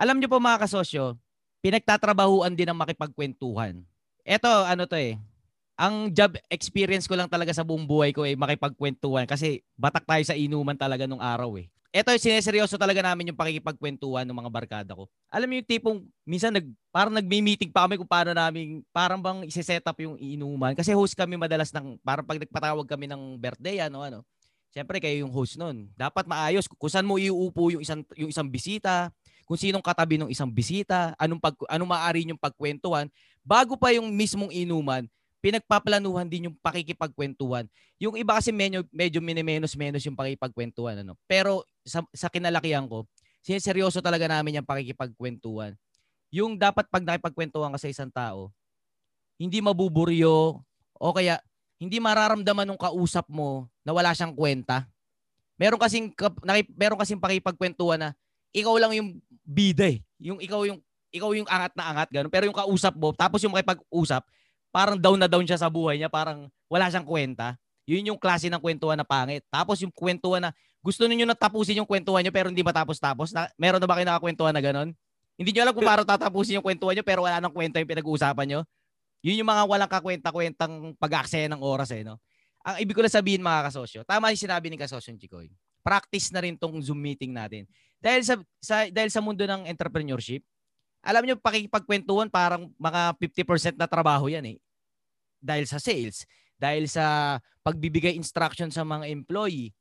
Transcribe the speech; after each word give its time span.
Alam 0.00 0.16
nyo 0.16 0.32
po 0.32 0.40
mga 0.40 0.64
kasosyo, 0.64 1.20
pinagtatrabahuan 1.60 2.56
din 2.56 2.72
ng 2.72 2.80
makipagkwentuhan. 2.80 3.84
Ito, 4.24 4.48
ano 4.64 4.88
to 4.88 4.96
eh, 4.96 5.20
ang 5.76 6.08
job 6.08 6.40
experience 6.48 7.04
ko 7.04 7.20
lang 7.20 7.28
talaga 7.28 7.52
sa 7.52 7.60
buong 7.60 7.84
buhay 7.84 8.16
ko 8.16 8.24
eh, 8.24 8.32
makipagkwentuhan 8.32 9.28
kasi 9.28 9.60
batak 9.76 10.08
tayo 10.08 10.24
sa 10.24 10.32
inuman 10.32 10.72
talaga 10.72 11.04
nung 11.04 11.20
araw 11.20 11.52
eh. 11.60 11.68
Ito, 11.92 12.16
sineseryoso 12.16 12.80
talaga 12.80 13.04
namin 13.04 13.28
yung 13.28 13.36
pakikipagkwentuhan 13.36 14.24
ng 14.24 14.40
mga 14.40 14.48
barkada 14.48 14.96
ko. 14.96 15.04
Alam 15.28 15.52
mo 15.52 15.54
yung 15.60 15.68
tipong, 15.68 15.98
minsan 16.24 16.56
nag, 16.56 16.64
parang 16.88 17.12
nagmi-meeting 17.20 17.68
pa 17.68 17.84
kami 17.84 18.00
kung 18.00 18.08
paano 18.08 18.32
namin, 18.32 18.80
parang 18.96 19.20
bang 19.20 19.44
isi-set 19.44 19.84
up 19.84 20.00
yung 20.00 20.16
inuman. 20.16 20.72
Kasi 20.72 20.96
host 20.96 21.12
kami 21.12 21.36
madalas 21.36 21.68
ng, 21.76 22.00
parang 22.00 22.24
pag 22.24 22.40
nagpatawag 22.40 22.88
kami 22.88 23.04
ng 23.04 23.36
birthday, 23.36 23.84
ano, 23.84 24.00
ano. 24.00 24.24
Siyempre, 24.70 25.02
kayo 25.02 25.26
yung 25.26 25.34
host 25.34 25.58
nun. 25.58 25.90
Dapat 25.98 26.30
maayos. 26.30 26.70
Kung 26.70 26.88
saan 26.88 27.02
mo 27.02 27.18
iuupo 27.18 27.74
yung 27.74 27.82
isang, 27.82 28.06
yung 28.14 28.30
isang 28.30 28.46
bisita, 28.46 29.10
kung 29.50 29.58
sinong 29.58 29.82
katabi 29.82 30.14
ng 30.14 30.30
isang 30.30 30.46
bisita, 30.46 31.10
anong 31.18 31.42
pag 31.42 31.58
anong 31.66 31.90
maaari 31.90 32.22
yung 32.22 32.38
pagkwentuhan 32.38 33.10
bago 33.42 33.74
pa 33.74 33.90
yung 33.90 34.06
mismong 34.06 34.54
inuman, 34.54 35.10
pinagpaplanuhan 35.42 36.30
din 36.30 36.46
yung 36.46 36.56
pakikipagkwentuhan. 36.62 37.66
Yung 37.98 38.14
iba 38.14 38.38
kasi 38.38 38.54
medyo 38.54 38.86
medyo 38.94 39.18
minimenos-menos 39.18 40.06
yung 40.06 40.14
pakikipagkwentuhan 40.14 41.02
ano. 41.02 41.18
Pero 41.26 41.66
sa, 41.82 42.06
sa 42.14 42.30
kinalakihan 42.30 42.86
ko, 42.86 43.10
sineryoso 43.42 43.98
talaga 43.98 44.30
namin 44.30 44.62
yung 44.62 44.68
pakikipagkwentuhan. 44.70 45.74
Yung 46.30 46.54
dapat 46.54 46.86
pag 46.86 47.02
nakipagkwentuhan 47.02 47.74
ka 47.74 47.82
sa 47.82 47.90
isang 47.90 48.12
tao, 48.14 48.54
hindi 49.34 49.58
mabuburyo 49.58 50.62
o 50.94 51.06
kaya 51.10 51.42
hindi 51.82 51.98
mararamdaman 51.98 52.70
ng 52.70 52.78
kausap 52.78 53.26
mo 53.26 53.66
na 53.82 53.90
wala 53.90 54.14
siyang 54.14 54.38
kwenta. 54.38 54.86
Meron 55.58 55.82
kasing 55.82 56.14
meron 56.78 57.02
kasing 57.02 57.18
pakipagkwentuhan 57.18 57.98
na 57.98 58.10
ikaw 58.50 58.74
lang 58.78 58.92
yung 58.94 59.08
bida 59.44 59.88
eh. 59.88 60.00
Yung 60.20 60.38
ikaw 60.38 60.64
yung 60.68 60.78
ikaw 61.10 61.30
yung 61.34 61.48
angat 61.50 61.74
na 61.74 61.84
angat 61.90 62.08
ganun. 62.14 62.30
Pero 62.30 62.46
yung 62.46 62.56
kausap 62.56 62.94
mo, 62.94 63.10
tapos 63.10 63.42
yung 63.42 63.52
makipag-usap, 63.54 64.22
parang 64.70 64.96
down 64.96 65.18
na 65.18 65.26
down 65.26 65.42
siya 65.42 65.58
sa 65.58 65.68
buhay 65.68 65.98
niya, 65.98 66.08
parang 66.08 66.46
wala 66.70 66.86
siyang 66.86 67.06
kwenta. 67.06 67.58
Yun 67.90 68.14
yung 68.14 68.20
klase 68.22 68.46
ng 68.46 68.62
kwentuhan 68.62 68.94
na 68.94 69.02
pangit. 69.02 69.42
Tapos 69.50 69.82
yung 69.82 69.90
kwentuhan 69.90 70.38
na 70.38 70.50
gusto 70.80 71.04
niyo 71.10 71.26
na 71.26 71.34
tapusin 71.34 71.82
yung 71.82 71.88
kwentuhan 71.88 72.22
niyo 72.22 72.30
pero 72.30 72.46
hindi 72.48 72.62
matapos-tapos. 72.62 73.34
Na, 73.34 73.50
meron 73.58 73.82
na 73.82 73.86
ba 73.90 73.98
kayo 73.98 74.06
nakakwentuhan 74.06 74.54
na 74.54 74.62
ganun? 74.62 74.94
Hindi 75.34 75.50
niyo 75.50 75.66
alam 75.66 75.74
kung 75.74 75.84
paano 75.84 76.06
tatapusin 76.06 76.62
yung 76.62 76.66
kwentuhan 76.66 76.94
niyo 76.94 77.04
pero 77.04 77.26
wala 77.26 77.42
nang 77.42 77.50
kwenta 77.50 77.82
yung 77.82 77.90
pinag-uusapan 77.90 78.46
niyo. 78.46 78.60
Yun 79.20 79.44
yung 79.44 79.50
mga 79.50 79.62
walang 79.68 79.90
kakwenta-kwentang 79.90 80.96
pag-aksaya 80.96 81.50
ng 81.52 81.60
oras 81.60 81.92
eh, 81.92 82.00
no? 82.06 82.16
Ang 82.64 82.84
ibig 82.84 82.92
ko 82.92 83.00
lang 83.00 83.12
sabihin 83.12 83.40
mga 83.40 83.72
kasosyo, 83.72 84.00
tama 84.04 84.32
yung 84.32 84.40
sinabi 84.40 84.68
ni 84.68 84.76
kasosyo 84.76 85.16
Chikoy. 85.16 85.48
Practice 85.80 86.28
na 86.32 86.44
rin 86.44 86.56
tong 86.56 86.76
Zoom 86.84 87.00
meeting 87.00 87.32
natin. 87.32 87.64
Dahil 88.00 88.24
sa, 88.24 88.34
sa 88.60 88.88
dahil 88.88 89.12
sa 89.12 89.20
mundo 89.20 89.44
ng 89.44 89.68
entrepreneurship, 89.68 90.40
alam 91.00 91.24
niyo 91.24 91.36
pakikipagkwentuhan 91.40 92.28
parang 92.32 92.72
mga 92.76 93.16
50% 93.16 93.76
na 93.76 93.88
trabaho 93.88 94.28
'yan 94.28 94.56
eh. 94.56 94.58
Dahil 95.40 95.64
sa 95.64 95.80
sales, 95.80 96.28
dahil 96.60 96.88
sa 96.88 97.36
pagbibigay 97.64 98.16
instruction 98.16 98.68
sa 98.72 98.84
mga 98.84 99.08
employee. 99.08 99.72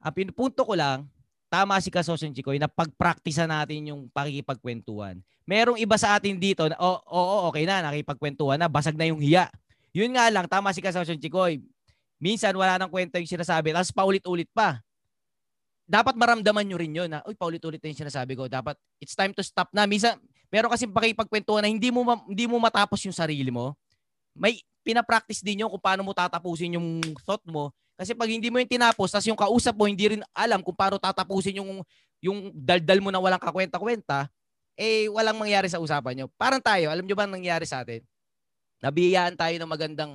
Ang 0.00 0.12
pinupunto 0.12 0.64
ko 0.64 0.76
lang, 0.76 1.08
tama 1.48 1.80
si 1.80 1.88
Kasosin 1.88 2.36
Chikoy 2.36 2.60
na 2.60 2.68
pagpraktisa 2.68 3.48
natin 3.48 3.92
yung 3.92 4.08
pakikipagkwentuhan. 4.12 5.20
Merong 5.48 5.80
iba 5.80 5.96
sa 5.96 6.16
atin 6.18 6.36
dito 6.36 6.68
na, 6.68 6.76
oo, 6.76 7.00
oh, 7.08 7.48
okay 7.48 7.64
na, 7.64 7.80
nakipagkwentuhan 7.80 8.60
na, 8.60 8.68
basag 8.68 8.98
na 8.98 9.08
yung 9.08 9.20
hiya. 9.22 9.48
Yun 9.96 10.12
nga 10.12 10.28
lang, 10.28 10.44
tama 10.44 10.74
si 10.76 10.84
Kasosin 10.84 11.16
Chikoy. 11.16 11.64
Minsan 12.20 12.52
wala 12.56 12.76
nang 12.76 12.92
kwenta 12.92 13.16
yung 13.16 13.28
sinasabi, 13.28 13.72
tapos 13.72 13.92
paulit-ulit 13.92 14.48
pa 14.52 14.84
dapat 15.86 16.18
maramdaman 16.18 16.66
nyo 16.66 16.76
rin 16.76 16.92
yun 16.92 17.08
na, 17.08 17.22
uy, 17.24 17.38
paulit-ulit 17.38 17.78
na 17.78 17.88
yung 17.94 18.02
sinasabi 18.02 18.34
ko. 18.34 18.50
Dapat, 18.50 18.74
it's 18.98 19.14
time 19.14 19.30
to 19.30 19.40
stop 19.46 19.70
na. 19.70 19.86
Minsan, 19.86 20.18
meron 20.50 20.68
kasi 20.68 20.90
pakipagkwentuhan 20.90 21.62
na 21.62 21.70
hindi 21.70 21.94
mo, 21.94 22.02
hindi 22.26 22.44
mo 22.50 22.58
matapos 22.58 23.06
yung 23.06 23.14
sarili 23.14 23.54
mo. 23.54 23.78
May 24.34 24.60
pinapractice 24.82 25.40
din 25.46 25.62
yun 25.62 25.70
kung 25.70 25.80
paano 25.80 26.02
mo 26.02 26.10
tatapusin 26.10 26.74
yung 26.76 27.00
thought 27.22 27.42
mo. 27.46 27.70
Kasi 27.96 28.12
pag 28.12 28.28
hindi 28.28 28.52
mo 28.52 28.60
yung 28.60 28.68
tinapos, 28.68 29.14
tapos 29.14 29.26
yung 29.30 29.38
kausap 29.38 29.72
mo, 29.78 29.88
hindi 29.88 30.04
rin 30.18 30.22
alam 30.36 30.60
kung 30.60 30.76
paano 30.76 31.00
tatapusin 31.00 31.62
yung, 31.62 31.80
yung 32.20 32.52
daldal 32.52 33.00
mo 33.00 33.08
na 33.08 33.22
walang 33.22 33.40
kakwenta-kwenta, 33.40 34.28
eh, 34.76 35.08
walang 35.08 35.40
mangyari 35.40 35.72
sa 35.72 35.80
usapan 35.80 36.12
nyo. 36.12 36.26
Parang 36.36 36.60
tayo, 36.60 36.92
alam 36.92 37.06
nyo 37.06 37.16
ba 37.16 37.24
ang 37.24 37.32
nangyari 37.32 37.64
sa 37.64 37.80
atin? 37.80 38.04
Nabiyayaan 38.84 39.34
tayo 39.38 39.56
ng 39.56 39.70
magandang, 39.70 40.12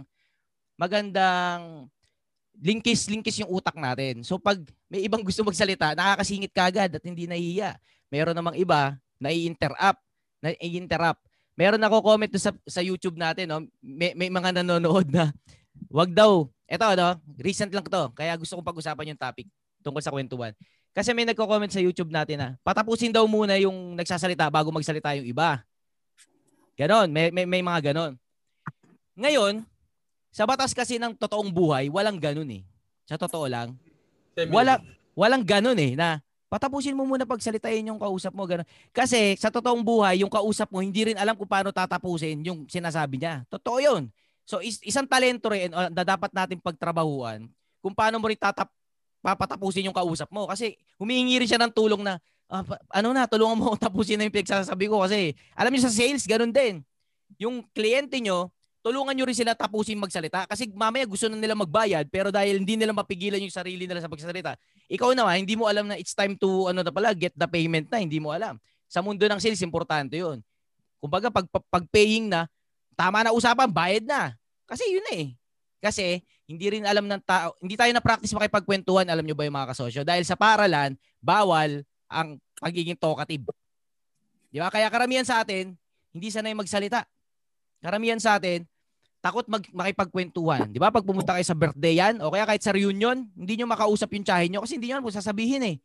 magandang 0.77 1.89
linkis 2.59 3.07
linkis 3.07 3.39
yung 3.41 3.51
utak 3.51 3.75
natin. 3.78 4.25
So 4.25 4.35
pag 4.41 4.59
may 4.91 5.06
ibang 5.06 5.23
gusto 5.28 5.45
magsalita, 5.45 5.95
nakakasingit 5.95 6.51
kagad 6.51 6.91
at 6.91 7.03
hindi 7.03 7.25
nahihiya. 7.25 7.78
Meron 8.12 8.35
namang 8.35 8.59
iba 8.59 9.00
na 9.22 9.31
i-interrupt, 9.31 10.01
na 10.44 10.51
i-interrupt. 10.59 11.22
Meron 11.56 11.84
ako 11.84 12.01
comment 12.01 12.31
sa 12.35 12.51
sa 12.66 12.81
YouTube 12.81 13.16
natin, 13.19 13.45
no. 13.47 13.63
May, 13.79 14.17
may 14.17 14.31
mga 14.31 14.59
nanonood 14.59 15.07
na 15.11 15.29
wag 15.91 16.11
daw. 16.11 16.47
Ito 16.67 16.85
ano, 16.95 17.19
recent 17.40 17.72
lang 17.72 17.84
to. 17.85 18.03
Kaya 18.16 18.34
gusto 18.40 18.56
kong 18.56 18.67
pag-usapan 18.67 19.13
yung 19.13 19.19
topic 19.19 19.47
tungkol 19.84 20.01
sa 20.03 20.11
kwentuhan. 20.11 20.56
Kasi 20.91 21.16
may 21.16 21.23
nagko-comment 21.23 21.72
sa 21.72 21.79
YouTube 21.79 22.11
natin 22.11 22.35
na 22.40 22.50
patapusin 22.67 23.16
daw 23.16 23.23
muna 23.23 23.56
yung 23.56 23.95
nagsasalita 23.95 24.51
bago 24.51 24.72
magsalita 24.75 25.16
yung 25.16 25.28
iba. 25.28 25.63
Ganon, 26.75 27.07
may, 27.11 27.31
may, 27.31 27.47
may 27.47 27.63
mga 27.63 27.91
ganon. 27.91 28.16
Ngayon, 29.16 29.63
sa 30.31 30.47
batas 30.47 30.71
kasi 30.71 30.95
ng 30.95 31.11
totoong 31.19 31.51
buhay, 31.51 31.91
walang 31.91 32.15
ganun 32.15 32.47
eh. 32.47 32.63
Sa 33.03 33.19
totoo 33.19 33.51
lang. 33.51 33.75
Wala, 34.47 34.79
walang 35.11 35.43
ganun 35.43 35.75
eh 35.75 35.91
na 35.93 36.23
patapusin 36.47 36.95
mo 36.95 37.03
muna 37.03 37.27
pagsalitain 37.27 37.83
yung 37.83 37.99
kausap 37.99 38.31
mo. 38.31 38.47
Ganun. 38.47 38.67
Kasi 38.95 39.35
sa 39.35 39.51
totoong 39.51 39.83
buhay, 39.83 40.23
yung 40.23 40.31
kausap 40.31 40.71
mo, 40.71 40.79
hindi 40.79 41.11
rin 41.11 41.19
alam 41.19 41.35
kung 41.35 41.47
paano 41.47 41.75
tatapusin 41.75 42.39
yung 42.47 42.63
sinasabi 42.67 43.19
niya. 43.19 43.43
Totoo 43.51 43.77
yun. 43.83 44.07
So 44.47 44.63
is, 44.63 44.79
isang 44.83 45.07
talento 45.07 45.51
rin 45.51 45.71
uh, 45.71 45.91
na 45.91 46.03
dapat 46.03 46.31
natin 46.31 46.59
pagtrabahuan 46.59 47.47
kung 47.79 47.95
paano 47.95 48.19
mo 48.19 48.27
rin 48.27 48.39
tatap, 48.39 48.71
papatapusin 49.19 49.87
yung 49.87 49.95
kausap 49.95 50.31
mo. 50.31 50.47
Kasi 50.47 50.79
humihingi 50.95 51.43
rin 51.43 51.49
siya 51.49 51.59
ng 51.59 51.71
tulong 51.75 52.03
na, 52.03 52.19
uh, 52.47 52.63
ano 52.91 53.11
na, 53.11 53.27
tulungan 53.27 53.57
mo 53.59 53.75
tapusin 53.79 54.15
na 54.15 54.27
yung 54.27 54.35
pinagsasabi 54.35 54.87
ko. 54.87 55.03
Kasi 55.03 55.35
alam 55.55 55.71
niyo 55.71 55.87
sa 55.87 55.91
sales, 55.91 56.23
ganun 56.23 56.51
din. 56.55 56.79
Yung 57.35 57.63
kliyente 57.71 58.19
nyo, 58.23 58.51
tulungan 58.81 59.13
nyo 59.13 59.25
rin 59.29 59.37
sila 59.37 59.53
tapusin 59.53 60.01
magsalita 60.01 60.49
kasi 60.49 60.69
mamaya 60.73 61.05
gusto 61.05 61.29
na 61.29 61.37
nila 61.37 61.53
magbayad 61.53 62.09
pero 62.09 62.33
dahil 62.33 62.61
hindi 62.61 62.73
nila 62.75 62.91
mapigilan 62.91 63.37
yung 63.37 63.53
sarili 63.53 63.85
nila 63.85 64.01
sa 64.01 64.09
pagsasalita, 64.09 64.57
ikaw 64.89 65.13
naman 65.13 65.45
hindi 65.45 65.53
mo 65.53 65.69
alam 65.69 65.85
na 65.85 65.95
it's 66.01 66.17
time 66.17 66.33
to 66.33 66.69
ano 66.69 66.81
na 66.81 66.89
pala 66.89 67.13
get 67.13 67.33
the 67.37 67.45
payment 67.45 67.87
na, 67.93 68.01
hindi 68.01 68.17
mo 68.17 68.33
alam. 68.33 68.57
Sa 68.91 68.99
mundo 68.99 69.23
ng 69.23 69.39
sales 69.39 69.61
importante 69.61 70.17
'yun. 70.17 70.41
Kumbaga 70.97 71.29
pag 71.29 71.45
pag 71.49 71.85
paying 71.89 72.29
na, 72.29 72.49
tama 72.93 73.25
na 73.25 73.33
usapan, 73.33 73.69
bayad 73.69 74.05
na. 74.05 74.37
Kasi 74.69 74.85
yun 74.89 75.07
eh. 75.13 75.33
Kasi 75.81 76.21
hindi 76.45 76.67
rin 76.67 76.83
alam 76.85 77.07
ng 77.07 77.21
tao, 77.23 77.55
hindi 77.63 77.79
tayo 77.79 77.89
na 77.95 78.03
practice 78.03 78.35
makipagkwentuhan, 78.35 79.07
alam 79.07 79.23
nyo 79.23 79.33
ba 79.33 79.47
yung 79.47 79.55
mga 79.55 79.71
kasosyo? 79.73 80.01
Dahil 80.03 80.27
sa 80.27 80.35
paralan, 80.35 80.93
bawal 81.17 81.81
ang 82.11 82.37
pagiging 82.59 82.99
talkative. 82.99 83.47
Di 84.51 84.59
ba? 84.59 84.67
Kaya 84.67 84.91
karamihan 84.91 85.23
sa 85.23 85.41
atin, 85.41 85.73
hindi 86.11 86.27
sanay 86.27 86.51
magsalita. 86.51 87.07
Karamihan 87.81 88.22
sa 88.22 88.37
atin, 88.37 88.63
takot 89.22 89.45
mag 89.45 89.66
makipagkwentuhan. 89.69 90.69
'Di 90.69 90.81
ba? 90.81 90.89
Pag 90.89 91.05
pumunta 91.05 91.37
kayo 91.37 91.45
sa 91.45 91.57
birthday 91.57 92.01
yan 92.01 92.22
o 92.22 92.33
kaya 92.33 92.45
kahit 92.45 92.61
sa 92.66 92.73
reunion, 92.73 93.25
hindi 93.37 93.53
niyo 93.57 93.69
makausap 93.69 94.09
yung 94.17 94.25
tsahin 94.25 94.49
niyo 94.53 94.61
kasi 94.66 94.78
hindi 94.78 94.89
niyo 94.89 94.97
alam 94.97 95.09
sasabihin 95.09 95.61
eh. 95.66 95.75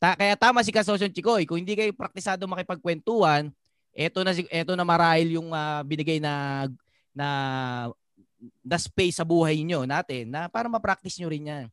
Ta 0.00 0.16
kaya 0.16 0.32
tama 0.36 0.64
si 0.64 0.72
Kasosyon 0.72 1.12
Chikoy, 1.12 1.44
kung 1.44 1.60
hindi 1.60 1.76
kayo 1.76 1.92
praktisado 1.92 2.48
makipagkwentuhan, 2.48 3.52
eto 3.92 4.24
na 4.24 4.32
eto 4.32 4.72
na 4.72 4.84
marahil 4.88 5.36
yung 5.36 5.52
uh, 5.52 5.84
binigay 5.84 6.16
na 6.16 6.64
na 7.12 7.28
na 8.64 8.76
space 8.80 9.20
sa 9.20 9.28
buhay 9.28 9.60
niyo 9.60 9.84
natin 9.84 10.32
na 10.32 10.48
para 10.48 10.72
ma-practice 10.72 11.20
niyo 11.20 11.28
rin 11.28 11.52
'yan. 11.52 11.66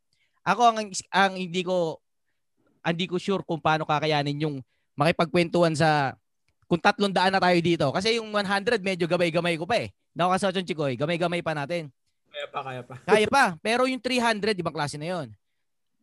Ako 0.44 0.62
ang 0.76 0.92
ang 1.12 1.34
hindi 1.40 1.64
ko 1.64 2.04
hindi 2.84 3.08
ko 3.08 3.16
sure 3.16 3.44
kung 3.48 3.64
paano 3.64 3.88
kakayanin 3.88 4.44
yung 4.44 4.56
makipagkwentuhan 5.00 5.76
sa 5.76 6.20
kung 6.68 6.84
tatlong 6.84 7.16
daan 7.16 7.32
na 7.32 7.40
tayo 7.40 7.58
dito. 7.64 7.88
Kasi 7.96 8.20
yung 8.20 8.30
100 8.30 8.84
medyo 8.84 9.08
gabay-gamay 9.08 9.56
ko 9.56 9.64
pa 9.64 9.80
eh. 9.80 9.90
Ka 10.14 10.36
sa 10.38 10.52
Chikoy, 10.52 11.00
gamay-gamay 11.00 11.40
pa 11.40 11.56
natin. 11.56 11.88
Kaya 12.28 12.48
pa, 12.52 12.60
kaya 12.62 12.82
pa. 12.84 12.96
kaya 13.08 13.28
pa. 13.32 13.46
Pero 13.64 13.88
yung 13.88 14.04
300, 14.04 14.54
ibang 14.60 14.76
klase 14.76 15.00
na 15.00 15.08
yon. 15.10 15.28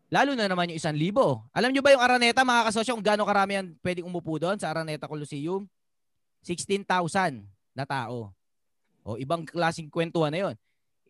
Lalo 0.08 0.32
na 0.32 0.49
naman 0.49 0.72
yung 0.72 0.78
isang 0.81 0.96
libo. 0.96 1.44
Alam 1.52 1.70
nyo 1.70 1.82
ba 1.84 1.93
yung 1.93 2.02
Araneta, 2.02 2.43
mga 2.43 2.72
kasosyo, 2.72 2.96
kung 2.96 3.05
gaano 3.05 3.28
karami 3.28 3.61
yan 3.61 3.66
pwedeng 3.84 4.08
umupo 4.08 4.40
doon 4.40 4.56
sa 4.56 4.72
Araneta 4.72 5.05
Coliseum? 5.05 5.69
16,000 6.43 7.44
na 7.76 7.84
tao. 7.84 8.32
O, 9.05 9.20
ibang 9.20 9.44
klaseng 9.44 9.93
kwentuhan 9.93 10.32
na 10.32 10.40
yon. 10.49 10.55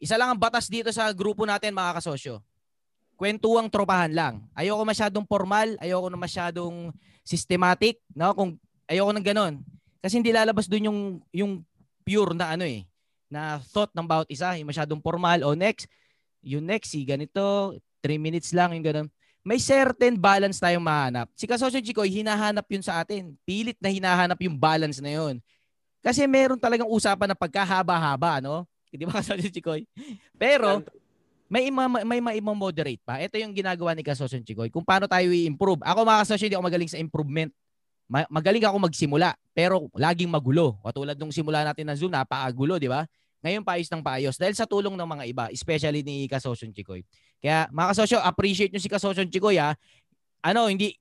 Isa 0.02 0.18
lang 0.18 0.34
ang 0.34 0.40
batas 0.40 0.66
dito 0.66 0.90
sa 0.90 1.06
grupo 1.14 1.46
natin, 1.46 1.70
mga 1.76 2.02
kasosyo. 2.02 2.42
Kwentuang 3.14 3.70
tropahan 3.70 4.10
lang. 4.10 4.34
Ayoko 4.58 4.82
masyadong 4.82 5.22
formal, 5.28 5.78
ayoko 5.78 6.10
na 6.10 6.18
masyadong 6.18 6.90
systematic, 7.22 8.02
no? 8.10 8.34
Kung 8.34 8.58
ayoko 8.88 9.12
ng 9.12 9.26
ganun. 9.26 9.54
Kasi 10.04 10.20
hindi 10.20 10.32
lalabas 10.32 10.68
doon 10.68 10.88
yung 10.92 11.00
yung 11.32 11.52
pure 12.04 12.36
na 12.36 12.52
ano 12.52 12.68
eh, 12.68 12.84
na 13.32 13.58
thought 13.72 13.90
ng 13.96 14.04
bawat 14.04 14.28
isa, 14.28 14.52
yung 14.60 14.68
masyadong 14.68 15.00
formal 15.00 15.40
o 15.42 15.56
next, 15.56 15.88
yung 16.44 16.62
next 16.62 16.92
si 16.92 17.02
ganito, 17.02 17.74
3 18.04 18.20
minutes 18.20 18.52
lang 18.52 18.76
yung 18.76 18.84
ganun. 18.84 19.08
May 19.44 19.60
certain 19.60 20.16
balance 20.16 20.56
tayong 20.56 20.84
mahanap. 20.84 21.28
Si 21.36 21.44
Kasosyo 21.44 21.80
Chikoy, 21.84 22.08
hinahanap 22.08 22.64
yun 22.64 22.80
sa 22.80 23.04
atin. 23.04 23.36
Pilit 23.44 23.76
na 23.76 23.92
hinahanap 23.92 24.40
yung 24.40 24.56
balance 24.56 25.04
na 25.04 25.12
yun. 25.12 25.36
Kasi 26.00 26.24
meron 26.24 26.56
talagang 26.56 26.88
usapan 26.88 27.28
na 27.28 27.36
pagkahaba-haba, 27.36 28.40
no? 28.40 28.64
Di 28.92 29.04
ba 29.04 29.20
Kasosyo 29.20 29.52
Chikoy? 29.52 29.84
Pero, 30.40 30.80
may 31.48 31.68
ima, 31.68 31.84
may 31.88 32.20
maimo-moderate 32.24 33.04
pa. 33.04 33.20
Ito 33.20 33.36
yung 33.36 33.52
ginagawa 33.52 33.92
ni 33.92 34.00
Kasosyo 34.00 34.40
Chikoy. 34.40 34.72
Kung 34.72 34.84
paano 34.84 35.04
tayo 35.04 35.28
i-improve. 35.28 35.84
Ako 35.84 36.08
mga 36.08 36.20
kasosyo, 36.24 36.44
hindi 36.48 36.56
ako 36.56 36.64
magaling 36.64 36.92
sa 36.92 37.00
improvement. 37.00 37.52
Magaling 38.08 38.64
ako 38.64 38.76
magsimula, 38.84 39.32
pero 39.56 39.88
laging 39.96 40.28
magulo. 40.28 40.76
Katulad 40.84 41.16
nung 41.16 41.32
simula 41.32 41.64
natin 41.64 41.88
ng 41.88 41.96
Zoom, 41.96 42.12
napakagulo, 42.12 42.76
di 42.76 42.88
ba? 42.88 43.08
Ngayon 43.44 43.60
paayos 43.60 43.92
ng 43.92 44.00
paayos 44.00 44.36
dahil 44.40 44.56
sa 44.56 44.64
tulong 44.64 44.96
ng 44.96 45.08
mga 45.08 45.24
iba, 45.28 45.44
especially 45.52 46.00
ni 46.00 46.24
Kasosyon 46.24 46.72
Chikoy. 46.72 47.04
Kaya 47.44 47.68
mga 47.68 47.92
kasosyo, 47.92 48.18
appreciate 48.24 48.72
nyo 48.72 48.80
si 48.80 48.88
Kasosyon 48.88 49.28
Chikoy 49.28 49.60
ha. 49.60 49.76
Ano, 50.40 50.72
hindi, 50.72 50.96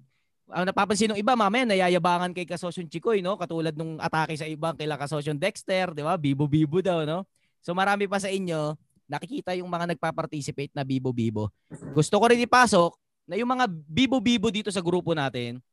ang 0.52 0.68
napapansin 0.68 1.16
ng 1.16 1.20
iba, 1.24 1.40
mamaya 1.40 1.64
nayayabangan 1.64 2.36
kay 2.36 2.44
Kasosyon 2.44 2.92
Chikoy, 2.92 3.24
no? 3.24 3.40
Katulad 3.40 3.72
nung 3.80 3.96
atake 3.96 4.36
sa 4.36 4.44
ibang 4.44 4.76
kila 4.76 5.00
Kasosyon 5.00 5.40
Dexter, 5.40 5.96
di 5.96 6.04
ba? 6.04 6.20
Bibo-bibo 6.20 6.84
daw, 6.84 7.08
no? 7.08 7.24
So 7.64 7.72
marami 7.72 8.12
pa 8.12 8.20
sa 8.20 8.28
inyo, 8.28 8.76
nakikita 9.08 9.56
yung 9.56 9.72
mga 9.72 9.96
nagpa-participate 9.96 10.76
na 10.76 10.84
bibo-bibo. 10.84 11.48
Gusto 11.96 12.20
ko 12.20 12.28
rin 12.28 12.44
ipasok 12.44 12.92
na 13.24 13.40
yung 13.40 13.48
mga 13.48 13.72
bibo-bibo 13.72 14.52
dito 14.52 14.68
sa 14.68 14.84
grupo 14.84 15.16
natin, 15.16 15.64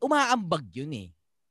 umaambag 0.00 0.64
yun 0.72 0.90
eh. 0.96 1.08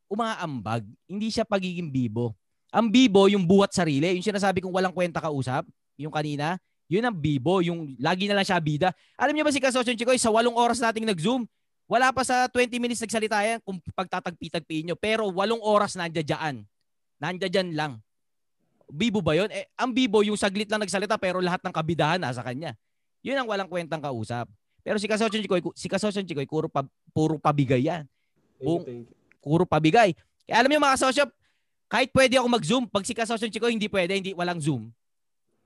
Umaambag. 0.10 0.84
Hindi 1.06 1.30
siya 1.30 1.46
pagiging 1.46 1.94
bibo. 1.94 2.34
Ang 2.74 2.90
bibo, 2.90 3.30
yung 3.30 3.46
buhat 3.46 3.74
sarili. 3.74 4.10
Yung 4.18 4.26
sinasabi 4.26 4.62
kong 4.62 4.74
walang 4.74 4.94
kwenta 4.94 5.22
kausap, 5.22 5.66
yung 5.98 6.14
kanina, 6.14 6.58
yun 6.90 7.06
ang 7.06 7.14
bibo. 7.14 7.62
Yung 7.62 7.94
lagi 8.02 8.26
na 8.26 8.42
lang 8.42 8.46
siya 8.46 8.58
bida. 8.58 8.90
Alam 9.18 9.38
niyo 9.38 9.46
ba 9.46 9.54
si 9.54 9.62
Kasosyon 9.62 9.98
Chikoy, 9.98 10.18
sa 10.18 10.34
walong 10.34 10.58
oras 10.58 10.82
nating 10.82 11.06
nag-zoom, 11.06 11.46
wala 11.90 12.14
pa 12.14 12.22
sa 12.26 12.46
20 12.50 12.78
minutes 12.78 13.02
nagsalita 13.02 13.38
yan 13.42 13.62
kung 13.66 13.78
pagtatagpi-tagpiin 13.94 14.94
nyo. 14.94 14.96
Pero 14.98 15.30
walong 15.30 15.62
oras 15.62 15.98
nandiyan 15.98 16.66
Nandiyan 17.22 17.74
lang. 17.74 18.02
Bibo 18.90 19.22
ba 19.22 19.38
yun? 19.38 19.50
Eh, 19.54 19.70
ang 19.78 19.94
bibo, 19.94 20.26
yung 20.26 20.38
saglit 20.38 20.66
lang 20.70 20.82
nagsalita 20.82 21.18
pero 21.22 21.38
lahat 21.38 21.62
ng 21.62 21.74
kabidahan 21.74 22.18
nasa 22.18 22.42
kanya. 22.42 22.74
Yun 23.22 23.38
ang 23.38 23.46
walang 23.50 23.70
kwentang 23.70 24.02
kausap. 24.02 24.50
Pero 24.82 24.98
si 24.98 25.06
Kasosyon 25.06 25.46
Chikoy, 25.46 25.62
si 25.78 25.86
Kasosyon 25.86 26.26
Chikoy, 26.26 26.50
puro, 26.50 26.66
pa, 26.66 26.82
puro 27.14 27.38
pabigay 27.38 27.86
yan. 27.86 28.10
Buong, 28.60 28.84
puro 29.40 29.64
pabigay. 29.64 30.14
Kaya 30.46 30.62
alam 30.62 30.70
niyo 30.70 30.84
mga 30.84 30.96
kasosyo, 31.00 31.26
kahit 31.90 32.14
pwede 32.14 32.38
ako 32.38 32.48
mag-zoom, 32.48 32.86
pag 32.86 33.02
si 33.02 33.18
Kasosyon 33.18 33.50
Chico 33.50 33.66
hindi 33.66 33.90
pwede, 33.90 34.14
hindi 34.14 34.32
walang 34.38 34.62
zoom. 34.62 34.94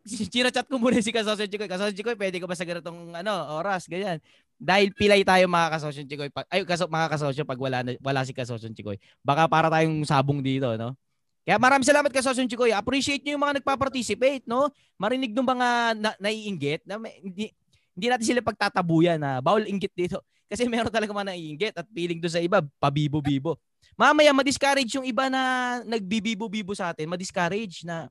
Chinachat 0.31 0.71
ko 0.71 0.79
muna 0.79 1.03
si 1.03 1.11
Kasosyon 1.11 1.51
Chico. 1.51 1.67
Kasosyon 1.67 1.95
Chico, 1.99 2.15
pwede 2.15 2.39
ka 2.39 2.47
ba 2.47 2.55
sa 2.55 2.63
ganitong 2.63 3.11
ano, 3.11 3.31
oras, 3.59 3.91
ganyan. 3.91 4.23
Dahil 4.55 4.95
pilay 4.95 5.27
tayo 5.27 5.43
mga 5.51 5.67
Kasosyon 5.75 6.05
Chico. 6.07 6.23
Ay, 6.47 6.63
kaso, 6.63 6.87
mga 6.87 7.07
Kasosyon 7.11 7.43
pag 7.43 7.59
wala, 7.59 7.83
na, 7.83 7.91
wala 7.99 8.23
si 8.23 8.31
Kasosyon 8.31 8.71
Chico. 8.71 8.95
Baka 9.19 9.51
para 9.51 9.67
tayong 9.67 10.07
sabong 10.07 10.39
dito, 10.39 10.71
no? 10.79 10.95
Kaya 11.43 11.59
maraming 11.59 11.83
salamat 11.83 12.07
Kasosyon 12.07 12.47
Chico. 12.47 12.63
Appreciate 12.71 13.19
niyo 13.19 13.35
yung 13.35 13.43
mga 13.43 13.59
nagpa-participate, 13.59 14.47
no? 14.47 14.71
Marinig 14.95 15.35
ng 15.35 15.43
mga 15.43 15.67
na, 15.99 16.11
naiinggit 16.23 16.87
na 16.87 16.95
may, 16.95 17.19
hindi, 17.19 17.51
hindi 17.91 18.07
natin 18.07 18.25
sila 18.31 18.39
pagtatabuyan 18.39 19.19
na 19.19 19.43
bawal 19.43 19.67
inggit 19.67 19.91
dito. 19.91 20.23
Kasi 20.53 20.69
meron 20.69 20.93
talaga 20.93 21.09
mga 21.09 21.33
naiinggit 21.33 21.73
at 21.73 21.87
feeling 21.89 22.21
do 22.21 22.29
sa 22.29 22.37
iba, 22.37 22.61
pabibo-bibo. 22.77 23.57
Mamaya 23.97 24.29
ma-discourage 24.29 24.93
yung 24.93 25.05
iba 25.09 25.25
na 25.25 25.81
nagbibibo-bibo 25.81 26.77
sa 26.77 26.93
atin, 26.93 27.09
ma-discourage 27.09 27.81
na 27.81 28.05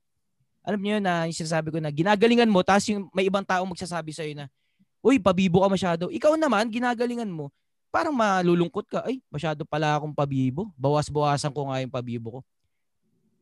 alam 0.66 0.82
niyo 0.82 0.98
na 0.98 1.30
yung 1.30 1.38
sinasabi 1.38 1.70
ko 1.70 1.78
na 1.78 1.90
ginagalingan 1.94 2.50
mo 2.50 2.66
tapos 2.66 2.90
yung 2.90 3.06
may 3.14 3.30
ibang 3.30 3.46
tao 3.46 3.62
magsasabi 3.62 4.10
sa 4.10 4.26
iyo 4.26 4.34
na 4.34 4.50
uy 5.02 5.22
pabibo 5.22 5.62
ka 5.62 5.68
masyado. 5.70 6.10
Ikaw 6.10 6.34
naman 6.38 6.70
ginagalingan 6.70 7.30
mo. 7.30 7.50
Parang 7.90 8.14
malulungkot 8.14 8.86
ka. 8.90 9.06
Ay, 9.06 9.22
masyado 9.30 9.66
pala 9.66 9.98
akong 9.98 10.14
pabibo. 10.14 10.70
Bawas-bawasan 10.78 11.50
ko 11.54 11.68
nga 11.68 11.82
yung 11.82 11.92
pabibo 11.92 12.38
ko. 12.38 12.40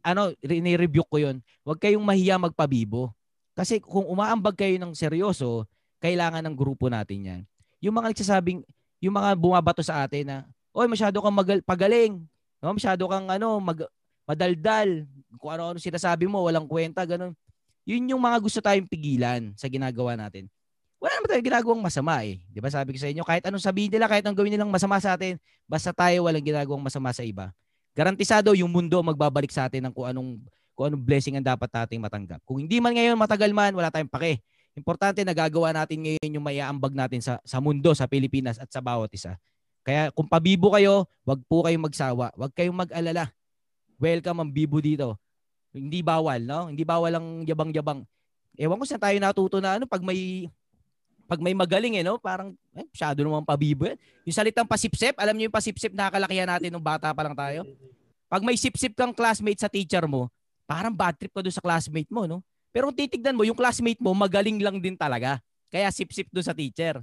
Ano, 0.01 0.33
ni-review 0.41 1.05
ko 1.05 1.21
'yon. 1.21 1.45
Huwag 1.61 1.77
kayong 1.77 2.03
mahiya 2.03 2.41
magpabibo. 2.41 3.13
Kasi 3.53 3.79
kung 3.79 4.09
umaambag 4.09 4.57
kayo 4.57 4.81
ng 4.81 4.97
seryoso, 4.97 5.69
kailangan 6.01 6.41
ng 6.41 6.57
grupo 6.57 6.89
natin 6.89 7.19
'yan. 7.21 7.41
Yung 7.85 7.93
mga 7.93 8.17
nagsasabing, 8.17 8.65
yung 9.01 9.17
mga 9.17 9.33
bumabato 9.35 9.81
sa 9.81 10.05
atin 10.05 10.25
na 10.29 10.37
oy 10.71 10.87
masyado 10.87 11.19
kang 11.19 11.35
magal- 11.35 11.65
pagaling. 11.67 12.21
No, 12.61 12.77
masyado 12.77 13.09
kang 13.09 13.27
ano, 13.27 13.57
mag 13.59 13.89
madaldal. 14.29 15.09
Kung 15.41 15.51
ano-ano 15.51 15.81
sinasabi 15.81 16.29
mo, 16.29 16.45
walang 16.45 16.69
kwenta, 16.69 17.03
ganun. 17.09 17.35
Yun 17.89 18.15
yung 18.15 18.23
mga 18.23 18.39
gusto 18.39 18.61
tayong 18.61 18.87
pigilan 18.87 19.51
sa 19.57 19.67
ginagawa 19.67 20.15
natin. 20.15 20.47
Wala 21.01 21.17
naman 21.17 21.29
tayong 21.33 21.49
ginagawang 21.49 21.83
masama 21.83 22.21
eh. 22.23 22.45
Di 22.53 22.61
ba 22.61 22.69
sabi 22.69 22.93
ko 22.93 23.01
sa 23.01 23.09
inyo, 23.09 23.25
kahit 23.25 23.43
anong 23.49 23.65
sabihin 23.65 23.89
nila, 23.89 24.05
kahit 24.05 24.21
anong 24.23 24.37
gawin 24.37 24.53
nilang 24.53 24.69
masama 24.69 25.01
sa 25.01 25.17
atin, 25.17 25.41
basta 25.65 25.91
tayo 25.97 26.29
walang 26.29 26.45
ginagawang 26.45 26.85
masama 26.85 27.09
sa 27.17 27.25
iba. 27.25 27.51
Garantisado 27.97 28.53
yung 28.53 28.69
mundo 28.69 29.01
magbabalik 29.01 29.51
sa 29.51 29.67
atin 29.67 29.89
ng 29.89 29.93
kung 29.97 30.07
anong 30.07 30.31
kung 30.77 30.93
anong 30.93 31.03
blessing 31.03 31.41
ang 31.41 31.45
dapat 31.45 31.73
nating 31.73 32.01
matanggap. 32.05 32.41
Kung 32.45 32.61
hindi 32.61 32.79
man 32.79 32.93
ngayon 32.93 33.17
matagal 33.17 33.51
man, 33.51 33.73
wala 33.73 33.89
tayong 33.89 34.13
pake. 34.13 34.45
Importante 34.79 35.27
nagagawa 35.27 35.75
natin 35.75 36.07
ngayon 36.07 36.31
yung 36.39 36.47
maiaambag 36.47 36.95
natin 36.95 37.21
sa 37.21 37.43
sa 37.43 37.59
mundo, 37.59 37.91
sa 37.93 38.07
Pilipinas 38.07 38.57
at 38.57 38.71
sa 38.71 38.79
bawat 38.79 39.11
isa. 39.11 39.35
Kaya 39.83 40.13
kung 40.13 40.29
pabibo 40.29 40.71
kayo, 40.71 41.09
wag 41.25 41.41
po 41.49 41.65
kayong 41.65 41.91
magsawa. 41.91 42.31
Wag 42.37 42.53
kayong 42.55 42.77
mag-alala. 42.87 43.33
Welcome 44.01 44.39
ang 44.45 44.51
bibo 44.53 44.79
dito. 44.79 45.17
Hindi 45.75 46.03
bawal, 46.03 46.45
no? 46.45 46.69
Hindi 46.69 46.85
bawal 46.85 47.13
ang 47.17 47.27
yabang-yabang. 47.47 48.05
Ewan 48.59 48.79
ko 48.79 48.85
saan 48.85 49.03
tayo 49.03 49.17
natuto 49.19 49.57
na 49.63 49.79
ano 49.79 49.85
pag 49.87 50.03
may 50.03 50.51
pag 51.31 51.39
may 51.39 51.55
magaling 51.55 51.95
eh, 51.95 52.05
no? 52.05 52.19
Parang 52.19 52.59
eh, 52.75 52.87
masyado 52.91 53.23
naman 53.23 53.47
pabibo 53.47 53.87
yan. 53.87 53.99
Yung 54.27 54.37
salitang 54.37 54.67
pasipsip, 54.67 55.15
alam 55.15 55.39
niyo 55.39 55.47
yung 55.47 55.55
pasipsip 55.55 55.95
nakakalakihan 55.95 56.51
natin 56.51 56.75
nung 56.75 56.83
bata 56.83 57.15
pa 57.15 57.23
lang 57.23 57.39
tayo? 57.39 57.63
Pag 58.31 58.43
may 58.47 58.59
sipsip 58.59 58.95
kang 58.95 59.15
classmate 59.15 59.59
sa 59.59 59.71
teacher 59.71 60.07
mo, 60.07 60.31
parang 60.67 60.95
bad 60.95 61.19
trip 61.19 61.35
ka 61.35 61.43
doon 61.43 61.55
sa 61.55 61.63
classmate 61.63 62.11
mo, 62.11 62.27
no? 62.27 62.43
Pero 62.71 62.89
kung 62.91 62.99
titignan 62.99 63.35
mo, 63.35 63.43
yung 63.43 63.59
classmate 63.59 63.99
mo, 63.99 64.15
magaling 64.15 64.63
lang 64.63 64.79
din 64.79 64.95
talaga. 64.95 65.43
Kaya 65.71 65.91
sip-sip 65.91 66.31
doon 66.31 66.47
sa 66.47 66.55
teacher 66.55 67.03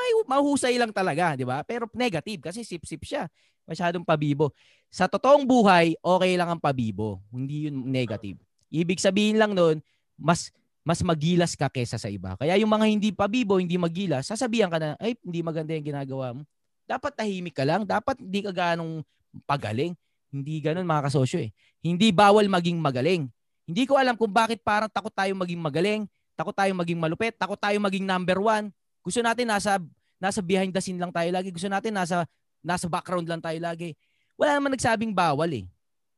may 0.00 0.10
mahusay 0.24 0.74
lang 0.80 0.90
talaga, 0.90 1.36
di 1.36 1.44
ba? 1.44 1.60
Pero 1.66 1.84
negative 1.92 2.40
kasi 2.48 2.64
sip-sip 2.64 3.04
siya. 3.04 3.28
Masyadong 3.68 4.02
pabibo. 4.02 4.50
Sa 4.88 5.06
totoong 5.06 5.44
buhay, 5.44 5.94
okay 6.00 6.32
lang 6.34 6.48
ang 6.50 6.60
pabibo. 6.62 7.20
Hindi 7.30 7.68
yun 7.68 7.86
negative. 7.86 8.40
Ibig 8.72 8.98
sabihin 8.98 9.36
lang 9.36 9.52
noon, 9.52 9.78
mas 10.16 10.50
mas 10.80 11.04
magilas 11.04 11.52
ka 11.54 11.68
kesa 11.68 12.00
sa 12.00 12.08
iba. 12.08 12.34
Kaya 12.40 12.56
yung 12.56 12.72
mga 12.72 12.86
hindi 12.88 13.12
pabibo, 13.12 13.60
hindi 13.60 13.76
magilas, 13.76 14.32
sasabihan 14.32 14.72
ka 14.72 14.80
na, 14.80 14.96
ay, 14.96 15.12
hindi 15.20 15.44
maganda 15.44 15.76
yung 15.76 15.86
ginagawa 15.86 16.26
mo. 16.32 16.42
Dapat 16.88 17.12
tahimik 17.14 17.54
ka 17.54 17.62
lang. 17.68 17.84
Dapat 17.84 18.18
hindi 18.18 18.40
ka 18.42 18.50
ganong 18.50 19.04
pagaling. 19.44 19.92
Hindi 20.32 20.58
ganun 20.58 20.88
mga 20.88 21.12
kasosyo 21.12 21.46
eh. 21.46 21.50
Hindi 21.84 22.10
bawal 22.10 22.48
maging 22.50 22.80
magaling. 22.80 23.28
Hindi 23.70 23.86
ko 23.86 23.94
alam 23.94 24.18
kung 24.18 24.34
bakit 24.34 24.58
parang 24.66 24.90
takot 24.90 25.14
tayo 25.14 25.30
maging 25.38 25.62
magaling, 25.62 26.02
takot 26.34 26.50
tayo 26.50 26.74
maging 26.74 26.98
malupit, 26.98 27.38
takot 27.38 27.54
tayo 27.54 27.78
maging 27.78 28.02
number 28.02 28.42
one. 28.42 28.74
Gusto 28.98 29.22
natin 29.22 29.46
nasa 29.46 29.78
nasa 30.18 30.42
behind 30.42 30.74
the 30.74 30.82
scene 30.82 30.98
lang 30.98 31.14
tayo 31.14 31.30
lagi. 31.30 31.54
Gusto 31.54 31.70
natin 31.70 31.94
nasa 31.94 32.26
nasa 32.66 32.90
background 32.90 33.30
lang 33.30 33.38
tayo 33.38 33.62
lagi. 33.62 33.94
Wala 34.34 34.58
naman 34.58 34.74
nagsabing 34.74 35.14
bawal 35.14 35.46
eh. 35.54 35.70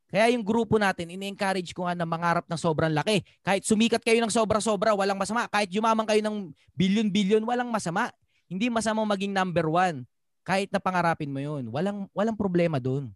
Kaya 0.09 0.33
yung 0.33 0.41
grupo 0.41 0.81
natin, 0.81 1.13
ini-encourage 1.13 1.73
ko 1.77 1.85
nga 1.89 1.93
na 1.93 2.05
mangarap 2.09 2.45
ng 2.45 2.57
sobrang 2.57 2.93
laki. 2.93 3.21
Kahit 3.41 3.65
sumikat 3.65 4.01
kayo 4.01 4.21
ng 4.21 4.29
sobra-sobra, 4.29 4.93
walang 4.93 5.17
masama. 5.17 5.49
Kahit 5.49 5.73
yumaman 5.73 6.05
kayo 6.05 6.21
ng 6.21 6.53
billion-billion, 6.77 7.41
walang 7.41 7.69
masama. 7.73 8.13
Hindi 8.45 8.69
masama 8.69 9.01
maging 9.09 9.33
number 9.33 9.65
one. 9.65 10.05
Kahit 10.45 10.69
na 10.69 10.77
pangarapin 10.77 11.33
mo 11.33 11.41
yun. 11.41 11.65
Walang, 11.73 12.05
walang 12.13 12.37
problema 12.37 12.77
doon. 12.77 13.09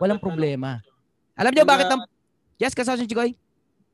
Walang 0.00 0.16
problema. 0.16 0.80
Alam 1.36 1.52
niyo 1.52 1.68
bakit 1.68 1.84
ng... 1.84 2.00
Yes, 2.56 2.72
kasosyo 2.72 3.04
Chikoy? 3.04 3.36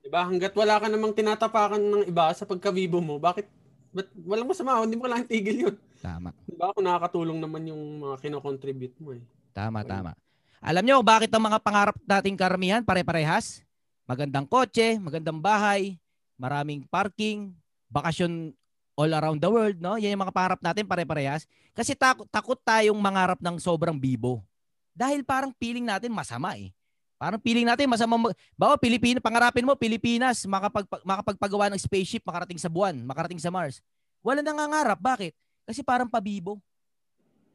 Diba, 0.04 0.20
hanggat 0.20 0.52
wala 0.52 0.76
ka 0.76 0.86
namang 0.92 1.16
tinatapakan 1.16 1.80
ng 1.80 2.04
iba 2.04 2.28
sa 2.36 2.44
pagkabibo 2.44 3.00
mo, 3.00 3.16
bakit 3.16 3.48
But 3.94 4.10
walang 4.26 4.50
masama, 4.50 4.82
hindi 4.82 4.98
mo 4.98 5.06
kailangan 5.06 5.30
tigil 5.30 5.70
yun. 5.70 5.76
Tama. 6.02 6.34
Diba 6.50 6.74
kung 6.74 6.82
nakakatulong 6.82 7.38
naman 7.38 7.62
yung 7.70 8.02
mga 8.02 8.26
kinocontribute 8.26 8.98
mo 8.98 9.14
eh. 9.14 9.22
Tama, 9.54 9.86
tama. 9.86 10.18
Alam 10.58 10.82
nyo 10.82 10.98
bakit 11.06 11.30
ang 11.30 11.46
mga 11.46 11.62
pangarap 11.62 11.94
nating 12.02 12.34
karamihan 12.34 12.82
pare-parehas? 12.82 13.62
Magandang 14.02 14.50
kotse, 14.50 14.98
magandang 14.98 15.38
bahay, 15.38 15.94
maraming 16.34 16.82
parking, 16.90 17.54
bakasyon 17.86 18.50
all 18.98 19.14
around 19.14 19.38
the 19.38 19.46
world, 19.46 19.78
no? 19.78 19.94
Yan 19.94 20.18
yung 20.18 20.26
mga 20.26 20.34
pangarap 20.34 20.60
natin 20.60 20.90
pare-parehas. 20.90 21.46
Kasi 21.70 21.94
takot, 21.94 22.26
takot 22.26 22.58
tayong 22.58 22.98
mangarap 22.98 23.38
ng 23.38 23.62
sobrang 23.62 23.94
bibo. 23.94 24.42
Dahil 24.90 25.22
parang 25.22 25.54
feeling 25.54 25.86
natin 25.86 26.10
masama 26.10 26.58
eh. 26.58 26.73
Parang 27.16 27.40
feeling 27.40 27.66
natin 27.66 27.86
masama. 27.86 28.18
Mag- 28.18 28.36
Bawa, 28.58 28.74
Pilipinas, 28.76 29.22
pangarapin 29.22 29.64
mo, 29.64 29.72
Pilipinas, 29.78 30.42
makapag, 30.44 30.84
makapagpagawa 31.06 31.70
ng 31.72 31.80
spaceship, 31.80 32.22
makarating 32.26 32.58
sa 32.58 32.68
buwan, 32.68 32.94
makarating 33.02 33.40
sa 33.40 33.48
Mars. 33.48 33.80
Wala 34.20 34.42
nangangarap. 34.42 34.98
Bakit? 34.98 35.32
Kasi 35.64 35.80
parang 35.80 36.10
pabibo. 36.10 36.60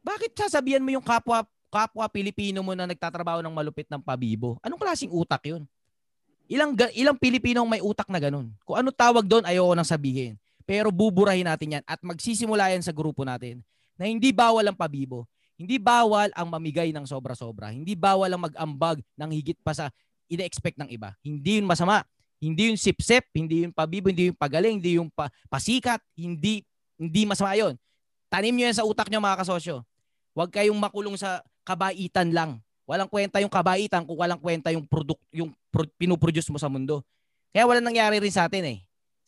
Bakit 0.00 0.32
sasabihan 0.34 0.80
mo 0.80 0.90
yung 0.90 1.04
kapwa 1.04 1.44
kapwa 1.70 2.10
Pilipino 2.10 2.66
mo 2.66 2.74
na 2.74 2.88
nagtatrabaho 2.88 3.44
ng 3.44 3.54
malupit 3.54 3.86
ng 3.86 4.02
pabibo? 4.02 4.58
Anong 4.64 4.80
klaseng 4.80 5.12
utak 5.12 5.46
yun? 5.46 5.62
Ilang 6.50 6.74
ilang 6.98 7.14
Pilipino 7.14 7.62
may 7.62 7.78
utak 7.78 8.10
na 8.10 8.18
ganun? 8.18 8.50
Kung 8.66 8.74
ano 8.74 8.90
tawag 8.90 9.22
doon, 9.22 9.46
ayoko 9.46 9.70
nang 9.78 9.86
sabihin. 9.86 10.34
Pero 10.66 10.90
buburahin 10.90 11.46
natin 11.46 11.78
yan 11.78 11.84
at 11.86 12.02
magsisimula 12.02 12.74
yan 12.74 12.82
sa 12.82 12.90
grupo 12.90 13.22
natin 13.22 13.62
na 13.94 14.10
hindi 14.10 14.34
bawal 14.34 14.66
ang 14.66 14.74
pabibo. 14.74 15.30
Hindi 15.60 15.76
bawal 15.76 16.32
ang 16.32 16.48
mamigay 16.48 16.88
ng 16.88 17.04
sobra-sobra. 17.04 17.68
Hindi 17.68 17.92
bawal 17.92 18.32
ang 18.32 18.48
mag-ambag 18.48 19.04
ng 19.12 19.30
higit 19.36 19.60
pa 19.60 19.76
sa 19.76 19.92
ine-expect 20.32 20.80
ng 20.80 20.88
iba. 20.88 21.12
Hindi 21.20 21.60
yun 21.60 21.68
masama. 21.68 22.00
Hindi 22.40 22.72
yun 22.72 22.80
sipsep, 22.80 23.28
hindi 23.36 23.68
yun 23.68 23.72
pabibo, 23.76 24.08
hindi 24.08 24.32
yun 24.32 24.36
pagaling, 24.40 24.80
hindi 24.80 24.96
yung 24.96 25.12
pa, 25.12 25.28
pasikat, 25.52 26.00
hindi 26.16 26.64
hindi 26.96 27.28
masama 27.28 27.52
yun. 27.52 27.76
Tanim 28.32 28.56
nyo 28.56 28.64
yan 28.72 28.76
sa 28.80 28.88
utak 28.88 29.12
nyo 29.12 29.20
mga 29.20 29.44
kasosyo. 29.44 29.84
Huwag 30.32 30.48
kayong 30.48 30.80
makulong 30.80 31.20
sa 31.20 31.44
kabaitan 31.60 32.32
lang. 32.32 32.56
Walang 32.88 33.12
kwenta 33.12 33.44
yung 33.44 33.52
kabaitan 33.52 34.08
kung 34.08 34.16
walang 34.16 34.40
kwenta 34.40 34.72
yung 34.72 34.88
product 34.88 35.20
yung 35.28 35.52
pro- 35.68 35.92
pinuproduce 36.00 36.48
mo 36.48 36.56
sa 36.56 36.72
mundo. 36.72 37.04
Kaya 37.52 37.68
wala 37.68 37.84
nangyari 37.84 38.16
rin 38.16 38.32
sa 38.32 38.48
atin 38.48 38.64
eh. 38.64 38.78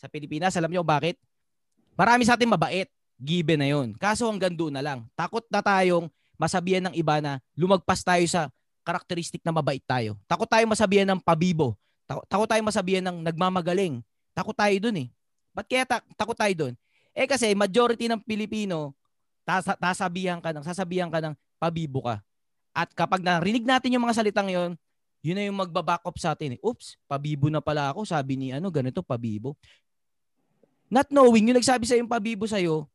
Sa 0.00 0.08
Pilipinas, 0.08 0.56
alam 0.56 0.72
nyo 0.72 0.80
bakit? 0.80 1.20
Marami 1.92 2.24
sa 2.24 2.40
atin 2.40 2.48
mabait. 2.48 2.88
Given 3.20 3.60
na 3.60 3.68
yun. 3.68 3.92
Kaso 4.00 4.26
hanggang 4.26 4.56
doon 4.56 4.74
na 4.74 4.82
lang. 4.82 5.04
Takot 5.12 5.44
na 5.52 5.60
tayong 5.60 6.08
masabihan 6.42 6.82
ng 6.90 6.94
iba 6.98 7.22
na 7.22 7.38
lumagpas 7.54 8.02
tayo 8.02 8.26
sa 8.26 8.50
karakteristik 8.82 9.38
na 9.46 9.54
mabait 9.54 9.82
tayo. 9.86 10.18
Takot 10.26 10.50
tayo 10.50 10.66
masabihan 10.66 11.06
ng 11.06 11.22
pabibo. 11.22 11.78
Takot, 12.26 12.50
tayo 12.50 12.62
masabihan 12.66 13.04
ng 13.06 13.22
nagmamagaling. 13.22 14.02
Takot 14.34 14.56
tayo 14.58 14.74
dun 14.82 15.06
eh. 15.06 15.08
Ba't 15.54 15.70
kaya 15.70 15.86
ta- 15.86 16.04
takot 16.18 16.34
tayo 16.34 16.50
dun? 16.52 16.74
Eh 17.14 17.30
kasi 17.30 17.54
majority 17.54 18.10
ng 18.10 18.18
Pilipino 18.26 18.90
tas- 19.46 19.78
tasabihan 19.78 20.42
ka 20.42 20.50
ng 20.50 20.64
sasabihan 20.66 21.06
ka 21.06 21.22
ng 21.22 21.34
pabibo 21.62 22.02
ka. 22.02 22.18
At 22.74 22.90
kapag 22.96 23.22
narinig 23.22 23.62
natin 23.62 23.94
yung 23.94 24.02
mga 24.02 24.18
salitang 24.18 24.48
yon, 24.50 24.72
yun 25.22 25.36
na 25.38 25.46
yung 25.46 25.54
magbaback 25.54 26.02
up 26.02 26.16
sa 26.18 26.34
atin. 26.34 26.58
Eh. 26.58 26.60
Oops, 26.64 26.98
pabibo 27.06 27.46
na 27.46 27.62
pala 27.62 27.94
ako. 27.94 28.02
Sabi 28.02 28.34
ni 28.34 28.50
ano, 28.50 28.66
ganito, 28.72 29.04
pabibo. 29.04 29.54
Not 30.90 31.08
knowing, 31.08 31.52
yung 31.52 31.56
nagsabi 31.62 31.86
sa 31.86 31.96
yung 31.96 32.10
pabibo 32.10 32.44
sa'yo, 32.44 32.90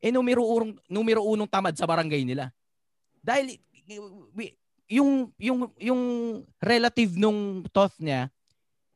eh 0.00 0.10
numero, 0.10 0.42
urong, 0.42 0.78
numero 0.88 1.22
unong 1.22 1.46
tamad 1.46 1.74
sa 1.76 1.86
barangay 1.86 2.24
nila. 2.26 2.50
Dahil 3.26 3.58
yung 4.86 5.34
yung 5.34 5.58
yung 5.82 6.02
relative 6.62 7.18
nung 7.18 7.66
thought 7.74 7.98
niya 7.98 8.30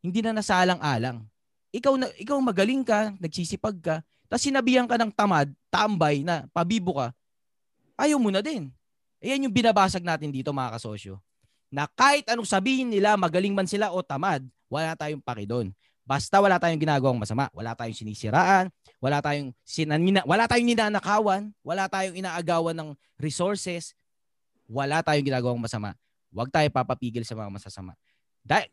hindi 0.01 0.23
na 0.23 0.33
nasalang-alang. 0.33 1.27
Ikaw 1.75 1.95
na 1.99 2.07
ikaw 2.15 2.39
magaling 2.39 2.87
ka, 2.87 3.15
nagsisipag 3.19 3.77
ka, 3.83 3.97
tapos 4.31 4.47
sinabihan 4.47 4.87
ka 4.87 4.95
ng 4.97 5.13
tamad, 5.13 5.51
tambay 5.69 6.23
na 6.23 6.47
pabibo 6.55 6.97
ka. 6.97 7.11
Ayaw 7.99 8.17
mo 8.17 8.31
na 8.33 8.41
din. 8.41 8.71
Ayan 9.21 9.45
yung 9.45 9.53
binabasag 9.53 10.01
natin 10.01 10.33
dito 10.33 10.55
mga 10.55 10.81
kasosyo. 10.81 11.21
Na 11.69 11.85
kahit 11.87 12.27
anong 12.33 12.49
sabihin 12.49 12.89
nila, 12.89 13.15
magaling 13.21 13.53
man 13.53 13.69
sila 13.69 13.93
o 13.93 14.01
tamad, 14.01 14.43
wala 14.73 14.97
tayong 14.97 15.21
paki 15.21 15.45
doon. 15.45 15.69
Basta 16.03 16.43
wala 16.43 16.59
tayong 16.59 16.81
ginagawang 16.81 17.21
masama, 17.21 17.47
wala 17.55 17.77
tayong 17.77 17.95
sinisiraan, 17.95 18.67
wala 18.99 19.23
tayong 19.23 19.55
sinanina, 19.63 20.27
wala 20.27 20.51
tayong 20.51 20.67
ninanakawan, 20.75 21.55
wala 21.63 21.87
tayong 21.87 22.19
inaagawan 22.19 22.75
ng 22.75 22.91
resources, 23.21 23.95
wala 24.71 25.03
tayong 25.03 25.27
ginagawang 25.27 25.59
masama. 25.59 25.99
Huwag 26.31 26.47
tayo 26.55 26.71
papapigil 26.71 27.27
sa 27.27 27.35
mga 27.35 27.51
masasama. 27.51 27.99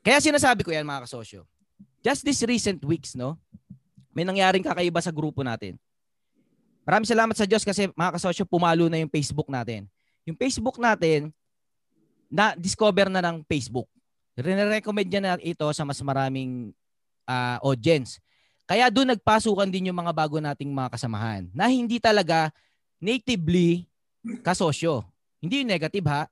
Kaya 0.06 0.22
sinasabi 0.22 0.62
ko 0.62 0.70
yan 0.70 0.86
mga 0.86 1.10
kasosyo. 1.10 1.50
Just 2.06 2.22
this 2.22 2.46
recent 2.46 2.77
weeks, 2.86 3.18
no? 3.18 3.36
May 4.13 4.22
nangyaring 4.22 4.62
kakaiba 4.62 5.01
sa 5.01 5.10
grupo 5.10 5.42
natin. 5.42 5.75
Maraming 6.86 7.10
salamat 7.10 7.36
sa 7.36 7.50
Diyos 7.50 7.66
kasi 7.66 7.89
mga 7.92 8.16
kasosyo, 8.16 8.46
pumalo 8.46 8.88
na 8.88 9.01
yung 9.01 9.12
Facebook 9.12 9.50
natin. 9.50 9.89
Yung 10.24 10.38
Facebook 10.38 10.77
natin, 10.77 11.34
na-discover 12.32 13.10
na 13.12 13.20
ng 13.20 13.44
Facebook. 13.44 13.89
Rene-recommend 14.38 15.10
niya 15.10 15.22
na 15.24 15.34
ito 15.42 15.66
sa 15.74 15.84
mas 15.84 15.98
maraming 16.00 16.72
uh, 17.25 17.58
audience. 17.66 18.22
Kaya 18.70 18.92
doon 18.92 19.16
nagpasukan 19.16 19.68
din 19.68 19.89
yung 19.89 20.00
mga 20.00 20.13
bago 20.13 20.38
nating 20.38 20.70
mga 20.72 20.94
kasamahan 20.94 21.44
na 21.56 21.72
hindi 21.72 21.98
talaga 21.98 22.51
natively 23.00 23.88
kasosyo. 24.44 25.04
Hindi 25.41 25.65
yung 25.65 25.72
negative 25.72 26.08
ha. 26.10 26.25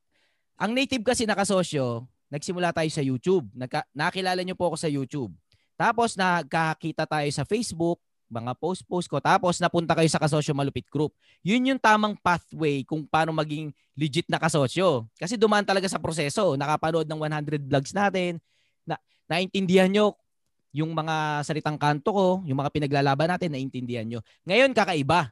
Ang 0.55 0.71
native 0.71 1.03
kasi 1.03 1.27
na 1.27 1.35
kasosyo, 1.35 2.07
nagsimula 2.31 2.71
tayo 2.71 2.87
sa 2.89 3.03
YouTube. 3.03 3.45
Nagka, 3.53 3.83
nakilala 3.91 4.41
niyo 4.41 4.55
po 4.55 4.71
ako 4.71 4.77
sa 4.79 4.89
YouTube. 4.89 5.35
Tapos 5.75 6.15
nagkakita 6.15 7.03
tayo 7.03 7.27
sa 7.35 7.43
Facebook, 7.43 7.99
mga 8.31 8.57
post-post 8.57 9.07
ko. 9.11 9.19
Tapos 9.21 9.59
napunta 9.61 9.93
kayo 9.93 10.09
sa 10.09 10.17
Kasosyo 10.17 10.55
Malupit 10.57 10.87
Group. 10.89 11.13
Yun 11.45 11.75
yung 11.75 11.81
tamang 11.81 12.17
pathway 12.17 12.81
kung 12.81 13.05
paano 13.05 13.35
maging 13.35 13.69
legit 13.93 14.25
na 14.31 14.41
kasosyo. 14.41 15.05
Kasi 15.19 15.37
dumaan 15.37 15.67
talaga 15.67 15.85
sa 15.85 16.01
proseso. 16.01 16.57
Nakapanood 16.57 17.05
ng 17.05 17.19
100 17.21 17.69
vlogs 17.69 17.93
natin. 17.93 18.41
Na, 18.87 18.97
naintindihan 19.29 19.91
nyo 19.91 20.17
yung 20.75 20.91
mga 20.91 21.45
salitang 21.47 21.79
kanto 21.79 22.11
ko, 22.11 22.27
yung 22.43 22.59
mga 22.59 22.73
pinaglalaban 22.73 23.31
natin, 23.31 23.55
naintindihan 23.55 24.03
nyo. 24.03 24.19
Ngayon, 24.43 24.75
kakaiba. 24.75 25.31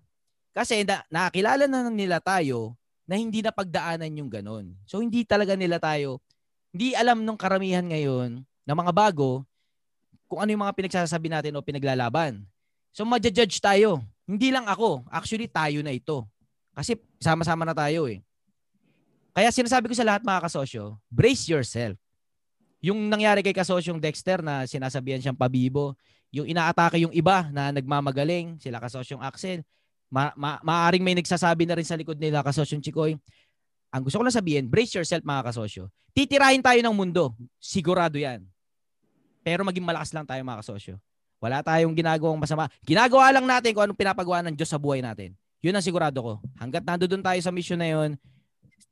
Kasi 0.56 0.86
na, 0.88 1.04
nakakilala 1.12 1.66
na 1.68 1.90
nila 1.92 2.24
tayo 2.24 2.78
na 3.04 3.20
hindi 3.20 3.44
na 3.44 3.52
pagdaanan 3.52 4.12
yung 4.16 4.32
ganun. 4.32 4.76
So 4.88 5.04
hindi 5.04 5.28
talaga 5.28 5.54
nila 5.60 5.80
tayo, 5.80 6.24
hindi 6.72 6.96
alam 6.96 7.22
nung 7.22 7.38
karamihan 7.38 7.84
ngayon 7.84 8.42
na 8.64 8.74
mga 8.74 8.92
bago 8.96 9.44
kung 10.26 10.42
ano 10.42 10.50
yung 10.50 10.64
mga 10.64 10.76
pinagsasabi 10.76 11.28
natin 11.30 11.54
o 11.54 11.62
pinaglalaban. 11.62 12.42
So 12.96 13.06
madja-judge 13.06 13.60
tayo. 13.60 14.02
Hindi 14.24 14.50
lang 14.50 14.66
ako, 14.66 15.04
actually 15.12 15.52
tayo 15.52 15.84
na 15.84 15.92
ito. 15.92 16.24
Kasi 16.74 16.98
sama-sama 17.20 17.68
na 17.68 17.76
tayo 17.76 18.08
eh. 18.10 18.24
Kaya 19.34 19.50
sinasabi 19.50 19.90
ko 19.90 19.96
sa 19.98 20.06
lahat 20.06 20.22
mga 20.22 20.46
kasosyo, 20.46 20.98
brace 21.10 21.50
yourself. 21.50 21.98
Yung 22.84 23.10
nangyari 23.10 23.42
kay 23.42 23.56
kasosyong 23.56 23.98
Dexter 23.98 24.44
na 24.46 24.68
sinasabihan 24.70 25.22
siyang 25.22 25.38
pabibo, 25.38 25.96
yung 26.34 26.50
inaatake 26.50 27.02
yung 27.02 27.14
iba 27.14 27.50
na 27.54 27.70
nagmamagaling, 27.70 28.58
sila 28.58 28.82
kasosyong 28.82 29.22
Axel, 29.22 29.62
ma- 30.14 30.36
ma- 30.38 30.62
maaring 30.62 31.02
may 31.02 31.18
nagsasabi 31.18 31.66
na 31.66 31.74
rin 31.74 31.88
sa 31.88 31.98
likod 31.98 32.22
nila 32.22 32.46
kasosyong 32.46 32.86
Chikoy. 32.86 33.18
Ang 33.90 34.02
gusto 34.06 34.22
ko 34.22 34.24
lang 34.26 34.34
sabihin, 34.34 34.70
brace 34.70 34.94
yourself 34.94 35.26
mga 35.26 35.50
kasosyo. 35.50 35.90
Titirahin 36.14 36.62
tayo 36.62 36.78
ng 36.78 36.94
mundo. 36.94 37.34
Sigurado 37.58 38.22
yan. 38.22 38.46
Pero 39.42 39.66
maging 39.66 39.82
malakas 39.82 40.14
lang 40.14 40.30
tayo 40.30 40.38
mga 40.46 40.62
kasosyo. 40.62 41.02
Wala 41.42 41.66
tayong 41.66 41.92
ginagawang 41.98 42.38
masama. 42.38 42.70
Ginagawa 42.86 43.34
lang 43.34 43.44
natin 43.50 43.74
kung 43.74 43.84
anong 43.90 43.98
pinapagawa 43.98 44.46
ng 44.46 44.56
Diyos 44.56 44.70
sa 44.70 44.78
buhay 44.78 45.02
natin. 45.02 45.34
Yun 45.66 45.74
ang 45.76 45.84
sigurado 45.84 46.22
ko. 46.22 46.34
Hanggat 46.62 46.86
nandoon 46.86 47.20
tayo 47.20 47.40
sa 47.42 47.52
mission 47.52 47.76
na 47.76 47.90
yun, 47.90 48.16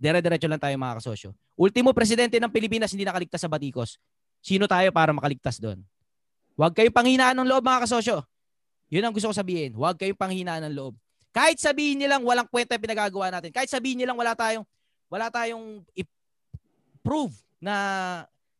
dire-diretso 0.01 0.49
lang 0.49 0.59
tayo 0.59 0.73
mga 0.75 0.97
kasosyo. 0.99 1.29
Ultimo 1.55 1.93
presidente 1.93 2.41
ng 2.41 2.51
Pilipinas 2.51 2.91
hindi 2.91 3.05
nakaligtas 3.05 3.39
sa 3.39 3.47
batikos. 3.47 4.01
Sino 4.41 4.65
tayo 4.65 4.89
para 4.89 5.13
makaligtas 5.13 5.61
doon? 5.61 5.85
Huwag 6.57 6.73
kayong 6.75 6.93
panghinaan 6.93 7.37
ng 7.37 7.47
loob 7.47 7.63
mga 7.63 7.87
kasosyo. 7.87 8.25
Yun 8.91 9.07
ang 9.07 9.13
gusto 9.15 9.31
ko 9.31 9.35
sabihin. 9.37 9.71
Huwag 9.71 9.95
kayong 9.95 10.19
panghinaan 10.19 10.67
ng 10.67 10.75
loob. 10.75 10.93
Kahit 11.31 11.57
sabihin 11.63 11.95
nilang 11.95 12.23
walang 12.27 12.47
kwenta 12.47 12.75
yung 12.75 12.83
pinagagawa 12.83 13.31
natin, 13.31 13.55
kahit 13.55 13.71
sabihin 13.71 14.03
nilang 14.03 14.19
wala 14.19 14.35
tayong 14.35 14.67
wala 15.07 15.27
tayong 15.31 15.83
i-prove 15.95 17.35
na 17.59 17.75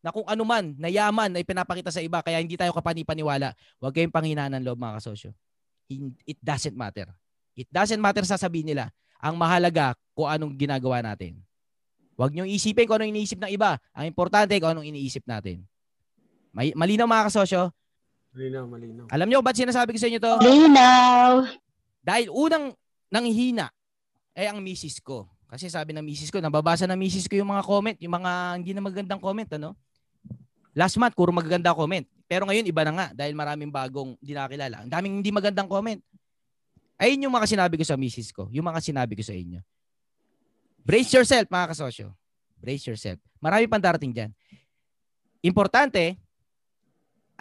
na 0.01 0.09
kung 0.09 0.25
ano 0.25 0.41
man, 0.41 0.73
na 0.81 0.89
yaman 0.89 1.29
na 1.29 1.39
ipinapakita 1.45 1.93
sa 1.93 2.01
iba, 2.01 2.25
kaya 2.25 2.41
hindi 2.41 2.57
tayo 2.57 2.73
kapanipaniwala. 2.73 3.53
Huwag 3.77 3.93
kayong 3.93 4.09
panghinaan 4.09 4.49
ng 4.57 4.65
loob 4.65 4.81
mga 4.81 4.97
kasosyo. 4.97 5.29
It 6.25 6.41
doesn't 6.41 6.73
matter. 6.73 7.05
It 7.53 7.69
doesn't 7.69 8.01
matter 8.01 8.25
sasabihin 8.25 8.73
nila. 8.73 8.89
Ang 9.21 9.37
mahalaga 9.37 9.93
kung 10.17 10.25
anong 10.25 10.57
ginagawa 10.57 11.05
natin. 11.05 11.37
Huwag 12.17 12.33
niyong 12.33 12.49
isipin 12.49 12.89
kung 12.89 12.97
anong 12.97 13.13
iniisip 13.13 13.37
ng 13.37 13.53
iba. 13.53 13.77
Ang 13.93 14.09
importante 14.09 14.57
kung 14.57 14.73
anong 14.73 14.89
iniisip 14.89 15.21
natin. 15.29 15.61
May, 16.49 16.73
malinaw 16.73 17.05
mga 17.05 17.29
kasosyo? 17.29 17.69
Malinaw, 18.33 18.65
malinaw. 18.65 19.05
Alam 19.13 19.27
niyo 19.29 19.39
ba't 19.45 19.53
sinasabi 19.53 19.93
ko 19.93 20.01
sa 20.01 20.09
inyo 20.09 20.17
to? 20.17 20.33
Malinaw. 20.41 21.45
Dahil 22.01 22.33
unang 22.33 22.73
nanghina 23.13 23.69
ay 24.33 24.49
ang 24.49 24.59
misis 24.59 24.97
ko. 24.97 25.29
Kasi 25.51 25.67
sabi 25.67 25.91
ng 25.91 26.03
misis 26.03 26.31
ko, 26.31 26.39
nababasa 26.39 26.87
ng 26.87 26.95
misis 26.95 27.27
ko 27.27 27.35
yung 27.35 27.51
mga 27.51 27.63
comment, 27.67 27.97
yung 27.99 28.15
mga 28.15 28.31
hindi 28.57 28.71
na 28.71 28.81
magandang 28.81 29.19
comment, 29.19 29.49
ano? 29.59 29.75
Last 30.71 30.95
month, 30.95 31.11
puro 31.13 31.35
magaganda 31.35 31.75
comment. 31.75 32.07
Pero 32.31 32.47
ngayon, 32.47 32.63
iba 32.63 32.81
na 32.87 32.93
nga 32.95 33.07
dahil 33.11 33.35
maraming 33.35 33.67
bagong 33.67 34.15
hindi 34.23 34.31
nakakilala. 34.31 34.87
Ang 34.87 34.89
daming 34.89 35.13
hindi 35.19 35.31
magandang 35.35 35.67
comment. 35.67 35.99
Ayun 36.95 37.27
yung 37.27 37.35
mga 37.35 37.51
sinabi 37.51 37.75
ko 37.75 37.83
sa 37.83 37.99
misis 37.99 38.31
ko. 38.31 38.47
Yung 38.55 38.63
mga 38.63 38.79
sinabi 38.79 39.19
ko 39.19 39.23
sa 39.27 39.35
inyo. 39.35 39.59
Brace 40.79 41.11
yourself, 41.11 41.51
mga 41.51 41.75
kasosyo. 41.75 42.15
Brace 42.55 42.87
yourself. 42.87 43.19
Marami 43.43 43.67
pang 43.67 43.83
darating 43.83 44.15
dyan. 44.15 44.31
Importante, 45.43 46.15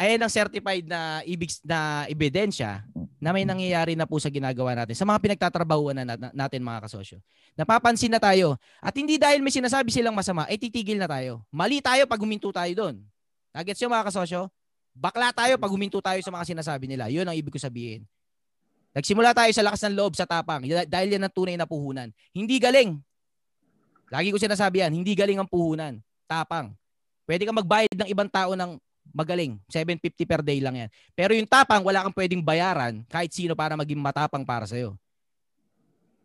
ayan 0.00 0.25
ang 0.25 0.33
certified 0.33 0.88
na 0.88 1.21
ibig 1.28 1.52
na 1.61 2.09
ebidensya 2.09 2.80
na 3.21 3.37
may 3.37 3.45
nangyayari 3.45 3.92
na 3.92 4.09
po 4.09 4.16
sa 4.16 4.33
ginagawa 4.33 4.73
natin, 4.73 4.97
sa 4.97 5.04
mga 5.04 5.21
pinagtatrabahuan 5.21 5.92
na 5.92 6.16
natin 6.33 6.64
mga 6.64 6.88
kasosyo. 6.88 7.21
Napapansin 7.52 8.09
na 8.09 8.16
tayo. 8.16 8.57
At 8.80 8.97
hindi 8.97 9.21
dahil 9.21 9.45
may 9.45 9.52
sinasabi 9.52 9.92
silang 9.92 10.16
masama, 10.16 10.49
ay 10.49 10.57
titigil 10.57 10.97
na 10.97 11.04
tayo. 11.04 11.45
Mali 11.52 11.85
tayo 11.85 12.09
pag 12.09 12.16
huminto 12.16 12.49
tayo 12.49 12.73
doon. 12.73 13.04
Nagets 13.52 13.76
nyo 13.76 13.92
mga 13.92 14.09
kasosyo? 14.09 14.49
Bakla 14.97 15.37
tayo 15.37 15.61
pag 15.61 15.69
huminto 15.69 16.00
tayo 16.00 16.16
sa 16.25 16.33
mga 16.33 16.49
sinasabi 16.49 16.88
nila. 16.88 17.12
Yun 17.12 17.28
ang 17.28 17.37
ibig 17.37 17.52
ko 17.52 17.61
sabihin. 17.61 18.09
Nagsimula 18.97 19.37
tayo 19.37 19.52
sa 19.52 19.62
lakas 19.62 19.85
ng 19.85 19.95
loob 20.00 20.16
sa 20.16 20.25
tapang 20.25 20.64
dahil 20.66 21.09
yan 21.12 21.23
ang 21.23 21.30
tunay 21.30 21.61
na 21.61 21.69
puhunan. 21.69 22.09
Hindi 22.33 22.57
galing. 22.57 22.97
Lagi 24.11 24.33
ko 24.33 24.40
sinasabi 24.40 24.83
yan, 24.83 24.97
hindi 24.97 25.12
galing 25.12 25.38
ang 25.38 25.47
puhunan. 25.47 26.00
Tapang. 26.25 26.73
Pwede 27.28 27.47
kang 27.47 27.54
magbayad 27.54 27.95
ng 27.95 28.09
ibang 28.11 28.26
tao 28.26 28.59
ng 28.59 28.80
magaling. 29.11 29.59
750 29.69 30.26
per 30.26 30.40
day 30.43 30.59
lang 30.62 30.87
yan. 30.87 30.90
Pero 31.14 31.35
yung 31.35 31.47
tapang, 31.47 31.83
wala 31.83 32.07
kang 32.07 32.17
pwedeng 32.17 32.43
bayaran 32.43 33.02
kahit 33.07 33.31
sino 33.35 33.55
para 33.59 33.75
maging 33.75 33.99
matapang 33.99 34.43
para 34.47 34.64
sa'yo. 34.67 34.95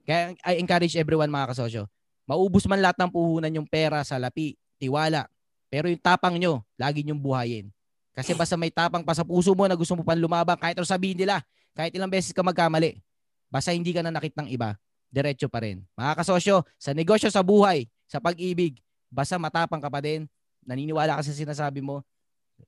Kaya 0.06 0.38
I 0.46 0.62
encourage 0.62 0.94
everyone 0.96 1.34
mga 1.34 1.54
kasosyo. 1.54 1.90
Maubos 2.26 2.66
man 2.70 2.82
lahat 2.82 2.98
ng 3.02 3.10
puhunan 3.10 3.54
yung 3.54 3.70
pera 3.70 4.02
sa 4.06 4.18
lapi, 4.18 4.58
tiwala. 4.78 5.30
Pero 5.70 5.90
yung 5.90 6.02
tapang 6.02 6.38
nyo, 6.38 6.62
lagi 6.78 7.02
nyong 7.02 7.22
buhayin. 7.22 7.70
Kasi 8.16 8.32
basta 8.32 8.56
may 8.56 8.72
tapang 8.72 9.04
pa 9.04 9.12
sa 9.12 9.28
puso 9.28 9.52
mo 9.52 9.68
na 9.68 9.76
gusto 9.76 9.94
mo 9.98 10.02
pang 10.06 10.18
lumabang, 10.18 10.56
kahit 10.56 10.80
ano 10.80 10.88
sabihin 10.88 11.20
nila, 11.20 11.44
kahit 11.76 11.92
ilang 11.92 12.08
beses 12.08 12.32
ka 12.32 12.40
magkamali, 12.40 13.04
basta 13.52 13.76
hindi 13.76 13.92
ka 13.92 14.00
na 14.00 14.14
nakit 14.14 14.32
ng 14.40 14.48
iba, 14.48 14.80
diretso 15.12 15.52
pa 15.52 15.60
rin. 15.60 15.84
Mga 16.00 16.24
kasosyo, 16.24 16.64
sa 16.80 16.96
negosyo, 16.96 17.28
sa 17.28 17.44
buhay, 17.44 17.92
sa 18.08 18.24
pag-ibig, 18.24 18.80
basta 19.12 19.36
matapang 19.36 19.84
ka 19.84 19.92
pa 19.92 20.00
din, 20.00 20.24
naniniwala 20.64 21.20
ka 21.20 21.28
sa 21.28 21.36
sinasabi 21.36 21.84
mo, 21.84 22.08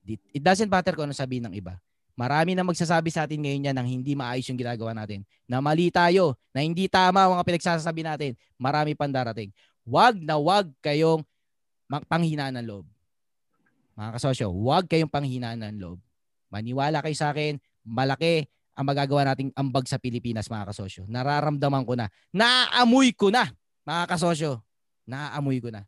It 0.08 0.40
doesn't 0.40 0.72
matter 0.72 0.96
kung 0.96 1.08
ano 1.08 1.16
sabihin 1.16 1.48
ng 1.48 1.54
iba. 1.56 1.76
Marami 2.18 2.56
na 2.56 2.66
magsasabi 2.66 3.14
sa 3.14 3.28
atin 3.28 3.38
ngayon 3.38 3.70
yan 3.70 3.76
ng 3.78 3.88
hindi 3.88 4.12
maayos 4.18 4.48
yung 4.50 4.58
ginagawa 4.58 4.90
natin. 4.90 5.22
Na 5.46 5.62
mali 5.62 5.86
tayo, 5.92 6.34
na 6.50 6.66
hindi 6.66 6.90
tama 6.90 7.22
ang 7.22 7.38
mga 7.38 7.46
pinagsasabi 7.46 8.02
natin. 8.02 8.34
Marami 8.58 8.98
pang 8.98 9.12
darating. 9.12 9.54
Wag 9.86 10.18
na 10.18 10.34
wag 10.34 10.66
kayong 10.82 11.22
panghinaan 12.10 12.58
ng 12.58 12.66
loob. 12.66 12.84
Mga 13.94 14.10
kasosyo, 14.18 14.50
wag 14.50 14.90
kayong 14.90 15.12
panghinaan 15.12 15.62
ng 15.62 15.78
loob. 15.78 16.02
Maniwala 16.50 17.04
kayo 17.06 17.14
sa 17.14 17.30
akin, 17.30 17.60
malaki 17.86 18.50
ang 18.74 18.86
magagawa 18.86 19.34
nating 19.34 19.50
ambag 19.54 19.86
sa 19.86 19.98
Pilipinas, 19.98 20.50
mga 20.50 20.74
kasosyo. 20.74 21.02
Nararamdaman 21.06 21.86
ko 21.86 21.94
na. 21.94 22.10
Naaamoy 22.34 23.14
ko 23.14 23.30
na, 23.30 23.46
mga 23.86 24.04
kasosyo. 24.10 24.62
Naaamoy 25.06 25.62
ko 25.62 25.70
na. 25.70 25.86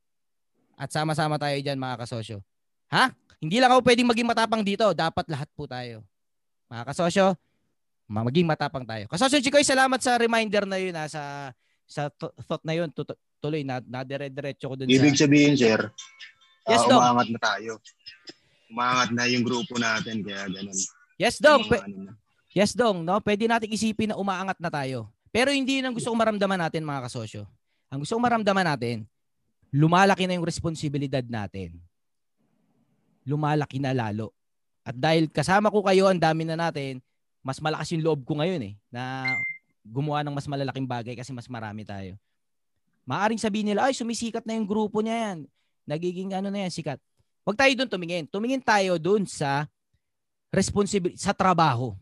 At 0.78 0.95
sama-sama 0.95 1.38
tayo 1.42 1.59
dyan, 1.59 1.78
mga 1.78 2.07
kasosyo. 2.07 2.42
Ha? 2.90 3.14
Hindi 3.40 3.56
lang 3.56 3.73
ako 3.73 3.80
pwedeng 3.88 4.09
maging 4.12 4.28
matapang 4.28 4.61
dito. 4.61 4.85
Dapat 4.92 5.25
lahat 5.32 5.49
po 5.56 5.64
tayo. 5.64 6.04
Mga 6.68 6.85
kasosyo, 6.92 7.26
maging 8.04 8.44
matapang 8.44 8.85
tayo. 8.85 9.09
Kasosyo 9.09 9.40
Chikoy, 9.40 9.64
salamat 9.64 9.97
sa 9.99 10.20
reminder 10.20 10.68
na 10.68 10.76
yun 10.76 10.92
ha, 10.92 11.09
sa 11.09 11.50
sa 11.88 12.12
thought 12.47 12.62
na 12.62 12.76
yun. 12.76 12.92
Tuloy 13.40 13.64
na 13.64 13.80
nadire-diretso 13.80 14.68
ko 14.68 14.76
dun 14.76 14.92
Ibig 14.92 15.16
sa... 15.16 15.25
sabihin, 15.25 15.56
sir, 15.56 15.88
yes, 16.68 16.85
uh, 16.85 16.92
umaangat 16.92 17.28
na 17.32 17.40
tayo. 17.40 17.73
Umaangat 18.68 19.11
na 19.16 19.25
yung 19.32 19.42
grupo 19.42 19.80
natin, 19.80 20.20
kaya 20.20 20.44
ganun. 20.44 20.76
Yes, 21.16 21.40
Dong. 21.40 21.64
P- 21.64 21.80
ano 21.80 22.14
yes, 22.52 22.76
Dong. 22.76 23.02
No? 23.02 23.18
Pwede 23.25 23.49
natin 23.49 23.73
isipin 23.73 24.12
na 24.12 24.20
umaangat 24.20 24.61
na 24.61 24.68
tayo. 24.68 25.09
Pero 25.32 25.49
hindi 25.49 25.80
yun 25.80 25.88
ang 25.88 25.97
gusto 25.97 26.12
kong 26.12 26.20
maramdaman 26.20 26.61
natin, 26.61 26.85
mga 26.85 27.09
kasosyo. 27.09 27.49
Ang 27.88 28.04
gusto 28.04 28.14
kong 28.14 28.26
maramdaman 28.28 28.66
natin, 28.68 29.09
lumalaki 29.73 30.28
na 30.28 30.37
yung 30.37 30.47
responsibilidad 30.47 31.25
natin 31.25 31.80
lumalaki 33.24 33.78
na 33.80 33.92
lalo. 33.92 34.32
At 34.84 34.96
dahil 34.96 35.28
kasama 35.28 35.68
ko 35.68 35.84
kayo, 35.84 36.08
ang 36.08 36.20
dami 36.20 36.48
na 36.48 36.56
natin, 36.56 36.98
mas 37.44 37.60
malakas 37.60 37.92
yung 37.92 38.04
loob 38.04 38.20
ko 38.24 38.40
ngayon 38.40 38.60
eh, 38.64 38.74
na 38.92 39.34
gumawa 39.84 40.20
ng 40.24 40.34
mas 40.34 40.48
malalaking 40.48 40.88
bagay 40.88 41.14
kasi 41.16 41.32
mas 41.32 41.48
marami 41.48 41.84
tayo. 41.84 42.16
Maaring 43.08 43.40
sabihin 43.40 43.72
nila, 43.72 43.88
ay 43.88 43.96
sumisikat 43.96 44.44
na 44.44 44.56
yung 44.56 44.68
grupo 44.68 45.00
niya 45.00 45.32
yan. 45.32 45.38
Nagiging 45.88 46.30
ano 46.36 46.52
na 46.52 46.68
yan, 46.68 46.72
sikat. 46.72 47.00
Huwag 47.42 47.56
tayo 47.56 47.72
doon 47.74 47.90
tumingin. 47.90 48.24
Tumingin 48.28 48.61
tayo 48.61 49.00
doon 49.00 49.24
sa 49.24 49.64
responsibility, 50.52 51.16
sa 51.16 51.33
trabaho. 51.33 51.96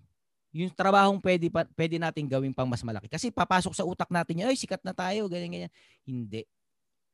Yung 0.50 0.72
trabahong 0.74 1.22
pwede, 1.22 1.46
pa, 1.48 1.64
pwede 1.76 1.96
natin 2.02 2.26
gawin 2.26 2.50
pang 2.50 2.66
mas 2.66 2.82
malaki. 2.82 3.06
Kasi 3.06 3.30
papasok 3.30 3.72
sa 3.72 3.86
utak 3.86 4.10
natin 4.10 4.42
ay 4.42 4.58
sikat 4.58 4.82
na 4.82 4.90
tayo, 4.90 5.30
ganyan, 5.30 5.48
ganyan. 5.48 5.72
Hindi 6.02 6.44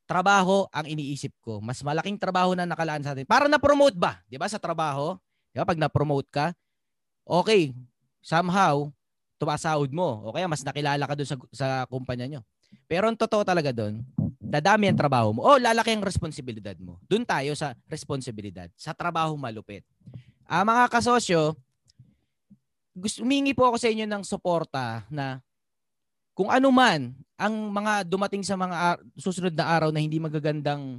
trabaho 0.05 0.69
ang 0.71 0.85
iniisip 0.85 1.33
ko. 1.41 1.61
Mas 1.61 1.81
malaking 1.81 2.21
trabaho 2.21 2.53
na 2.53 2.69
nakalaan 2.69 3.01
sa 3.01 3.17
atin. 3.17 3.25
Para 3.25 3.49
na-promote 3.49 3.97
ba? 3.97 4.21
'Di 4.29 4.37
ba 4.37 4.49
sa 4.49 4.61
trabaho? 4.61 5.17
'Di 5.53 5.61
ba 5.61 5.67
pag 5.67 5.81
na-promote 5.81 6.29
ka, 6.29 6.47
okay, 7.25 7.73
somehow 8.21 8.89
tumasahod 9.41 9.91
mo 9.91 10.25
o 10.25 10.33
kaya 10.33 10.49
mas 10.49 10.63
nakilala 10.63 11.05
ka 11.05 11.15
doon 11.17 11.29
sa 11.29 11.37
sa 11.51 11.67
kumpanya 11.89 12.29
nyo. 12.29 12.41
Pero 12.85 13.09
ang 13.09 13.17
totoo 13.17 13.43
talaga 13.47 13.71
doon, 13.73 14.03
dadami 14.41 14.91
ang 14.93 14.99
trabaho 14.99 15.33
mo. 15.33 15.41
O 15.47 15.57
lalaki 15.57 15.95
ang 15.95 16.05
responsibilidad 16.05 16.77
mo. 16.79 17.01
Doon 17.09 17.25
tayo 17.25 17.57
sa 17.57 17.73
responsibilidad, 17.89 18.69
sa 18.77 18.93
trabaho 18.93 19.35
malupit. 19.39 19.87
Ah, 20.45 20.67
mga 20.67 20.93
kasosyo, 20.93 21.57
gusto 22.95 23.25
humingi 23.25 23.57
po 23.57 23.67
ako 23.67 23.77
sa 23.81 23.91
inyo 23.91 24.07
ng 24.07 24.23
suporta 24.23 25.03
na 25.11 25.41
kung 26.35 26.51
ano 26.51 26.69
man 26.75 27.15
ang 27.39 27.55
mga 27.71 28.03
dumating 28.07 28.43
sa 28.43 28.59
mga 28.59 28.99
susunod 29.15 29.55
na 29.55 29.67
araw 29.71 29.95
na 29.95 30.03
hindi 30.03 30.19
magagandang 30.19 30.99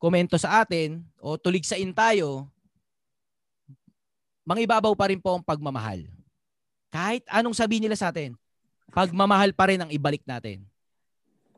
komento 0.00 0.40
sa 0.40 0.64
atin 0.64 1.04
o 1.20 1.36
tuligsain 1.36 1.92
tayo, 1.92 2.48
mangibabaw 4.48 4.96
pa 4.96 5.12
rin 5.12 5.20
po 5.20 5.36
ang 5.36 5.44
pagmamahal. 5.44 6.08
Kahit 6.88 7.22
anong 7.28 7.54
sabihin 7.54 7.84
nila 7.84 7.94
sa 7.94 8.08
atin, 8.08 8.32
pagmamahal 8.90 9.52
pa 9.52 9.68
rin 9.68 9.84
ang 9.84 9.92
ibalik 9.92 10.24
natin. 10.24 10.64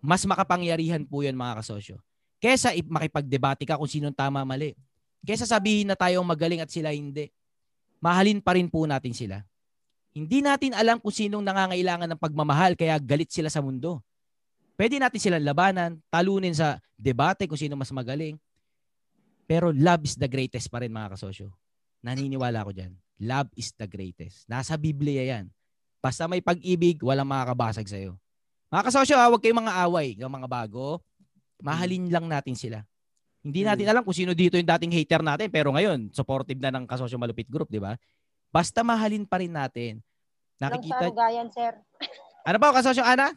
Mas 0.02 0.26
makapangyarihan 0.26 1.06
po 1.06 1.22
yan 1.22 1.38
mga 1.38 1.62
kasosyo. 1.62 2.02
Kesa 2.42 2.74
makipagdebate 2.90 3.62
ka 3.62 3.78
kung 3.78 3.86
sinong 3.86 4.12
tama 4.12 4.42
mali. 4.42 4.74
Kesa 5.22 5.46
sabihin 5.46 5.86
na 5.86 5.94
tayo 5.94 6.18
magaling 6.26 6.58
at 6.58 6.66
sila 6.74 6.90
hindi. 6.90 7.30
Mahalin 8.02 8.42
pa 8.42 8.58
rin 8.58 8.66
po 8.66 8.82
natin 8.82 9.14
sila. 9.14 9.46
Hindi 10.12 10.44
natin 10.44 10.76
alam 10.76 11.00
kung 11.00 11.12
sinong 11.12 11.40
nangangailangan 11.40 12.04
ng 12.04 12.20
pagmamahal 12.20 12.76
kaya 12.76 13.00
galit 13.00 13.32
sila 13.32 13.48
sa 13.48 13.64
mundo. 13.64 14.04
Pwede 14.76 15.00
natin 15.00 15.20
silang 15.20 15.44
labanan, 15.44 16.00
talunin 16.12 16.52
sa 16.52 16.80
debate 17.00 17.48
kung 17.48 17.56
sino 17.56 17.76
mas 17.76 17.92
magaling. 17.92 18.36
Pero 19.48 19.72
love 19.72 20.04
is 20.04 20.16
the 20.16 20.28
greatest 20.28 20.68
pa 20.68 20.84
rin 20.84 20.92
mga 20.92 21.16
kasosyo. 21.16 21.52
Naniniwala 22.04 22.64
ko 22.64 22.72
dyan. 22.76 22.92
Love 23.20 23.48
is 23.56 23.72
the 23.76 23.88
greatest. 23.88 24.44
Nasa 24.48 24.76
Biblia 24.76 25.38
yan. 25.38 25.48
Basta 26.02 26.26
may 26.26 26.42
pag-ibig, 26.42 26.98
walang 27.00 27.28
makakabasag 27.28 27.86
sa'yo. 27.86 28.18
Mga 28.72 28.82
kasosyo, 28.90 29.14
ha, 29.16 29.30
huwag 29.30 29.38
kayong 29.38 29.62
mga 29.62 29.74
away. 29.86 30.08
Yung 30.18 30.32
mga 30.32 30.48
bago, 30.50 30.98
mahalin 31.62 32.10
lang 32.10 32.26
natin 32.26 32.58
sila. 32.58 32.82
Hindi 33.42 33.66
natin 33.66 33.86
alam 33.90 34.02
kung 34.06 34.14
sino 34.14 34.34
dito 34.34 34.54
yung 34.54 34.66
dating 34.66 34.94
hater 34.94 35.22
natin, 35.22 35.50
pero 35.50 35.74
ngayon, 35.74 36.14
supportive 36.14 36.62
na 36.62 36.70
ng 36.70 36.86
Kasosyo 36.86 37.18
Malupit 37.18 37.50
Group, 37.50 37.66
di 37.66 37.82
ba? 37.82 37.98
Basta 38.52 38.84
mahalin 38.84 39.24
pa 39.24 39.40
rin 39.40 39.50
natin. 39.50 40.04
Nakikita... 40.60 40.92
Kulang 40.92 41.00
sa 41.00 41.08
aruga 41.08 41.26
yan, 41.32 41.48
sir. 41.48 41.72
Ano 42.42 42.58
ba, 42.58 42.74
kasosyo 42.74 43.02
Ana? 43.06 43.32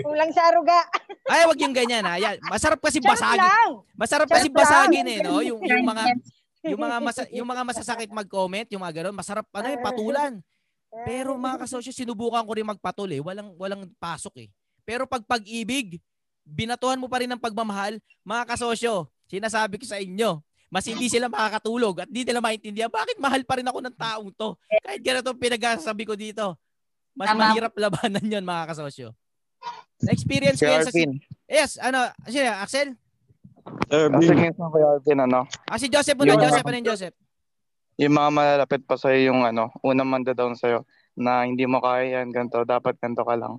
Kulang 0.00 0.30
sa 0.32 0.48
aruga. 0.48 0.78
Ay, 1.26 1.44
wag 1.44 1.58
yung 1.60 1.74
ganyan 1.74 2.06
ha. 2.06 2.14
Yan. 2.16 2.38
Masarap 2.46 2.78
kasi 2.80 3.02
basagin. 3.02 3.42
Masarap 3.98 4.30
kasi 4.30 4.48
basagin 4.48 5.06
eh, 5.06 5.20
no? 5.20 5.42
Yung, 5.42 5.60
yung 5.60 5.84
mga 5.84 6.04
yung 6.66 6.80
mga 6.82 6.96
masa, 6.98 7.22
yung 7.30 7.46
mga 7.46 7.62
masasakit 7.62 8.10
mag-comment, 8.10 8.66
yung 8.74 8.82
mga 8.82 9.02
ganun, 9.02 9.14
masarap 9.14 9.46
ano 9.54 9.66
yung 9.70 9.84
patulan. 9.84 10.32
Pero 11.04 11.34
mga 11.34 11.66
kasosyo, 11.66 11.90
sinubukan 11.90 12.42
ko 12.46 12.52
rin 12.54 12.66
magpatul 12.66 13.10
eh. 13.12 13.20
Walang 13.20 13.54
walang 13.58 13.82
pasok 13.98 14.46
eh. 14.46 14.48
Pero 14.86 15.04
pag 15.04 15.26
pag-ibig, 15.26 15.98
binatuhan 16.46 16.98
mo 16.98 17.10
pa 17.10 17.18
rin 17.18 17.30
ng 17.30 17.42
pagmamahal, 17.42 17.98
mga 18.22 18.42
kasosyo, 18.54 19.10
sinasabi 19.26 19.82
ko 19.82 19.86
sa 19.86 19.98
inyo, 19.98 20.38
mas 20.66 20.84
hindi 20.86 21.06
sila 21.06 21.30
makakatulog 21.30 22.02
at 22.02 22.08
hindi 22.10 22.26
nila 22.26 22.42
maintindihan 22.42 22.90
bakit 22.90 23.16
mahal 23.22 23.42
pa 23.46 23.58
rin 23.58 23.66
ako 23.66 23.78
ng 23.86 23.96
taong 23.96 24.30
to. 24.34 24.48
Kahit 24.82 25.00
ganito 25.02 25.30
pinagsasabi 25.34 26.02
ko 26.02 26.14
dito. 26.18 26.58
Mas 27.16 27.32
Tama. 27.32 27.48
mahirap 27.48 27.72
labanan 27.72 28.26
yon 28.26 28.44
mga 28.44 28.74
kasosyo. 28.74 29.16
Na-experience 30.04 30.60
ko 30.60 30.68
yan 30.68 30.84
sa... 30.84 30.92
Yes, 31.48 31.80
ano, 31.80 32.04
siya, 32.28 32.60
Axel? 32.60 32.92
Sir, 33.88 34.12
experience 34.12 34.58
kay 34.60 34.84
Arvin, 34.84 35.18
ano? 35.24 35.40
Ah, 35.66 35.78
si 35.80 35.88
Joseph 35.88 36.18
muna, 36.18 36.36
Joseph, 36.36 36.66
ano 36.66 36.76
yung 36.76 36.88
Joseph? 36.92 37.16
Yung 37.96 38.14
mga 38.14 38.30
malalapit 38.30 38.82
pa 38.84 39.00
sa'yo 39.00 39.32
yung 39.32 39.40
ano, 39.48 39.72
unang 39.80 40.06
manda 40.06 40.36
down 40.36 40.52
sa'yo 40.52 40.84
na 41.16 41.48
hindi 41.48 41.64
mo 41.64 41.80
kaya 41.80 42.20
yan, 42.20 42.28
ganito, 42.28 42.60
dapat 42.68 43.00
ganito 43.00 43.24
ka 43.24 43.34
lang. 43.34 43.56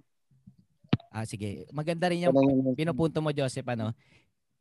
Ah, 1.10 1.26
sige. 1.26 1.65
Maganda 1.74 2.13
rin 2.13 2.30
yung 2.30 2.78
pinupunto 2.78 3.17
mo, 3.20 3.34
Joseph, 3.34 3.65
ano? 3.65 3.91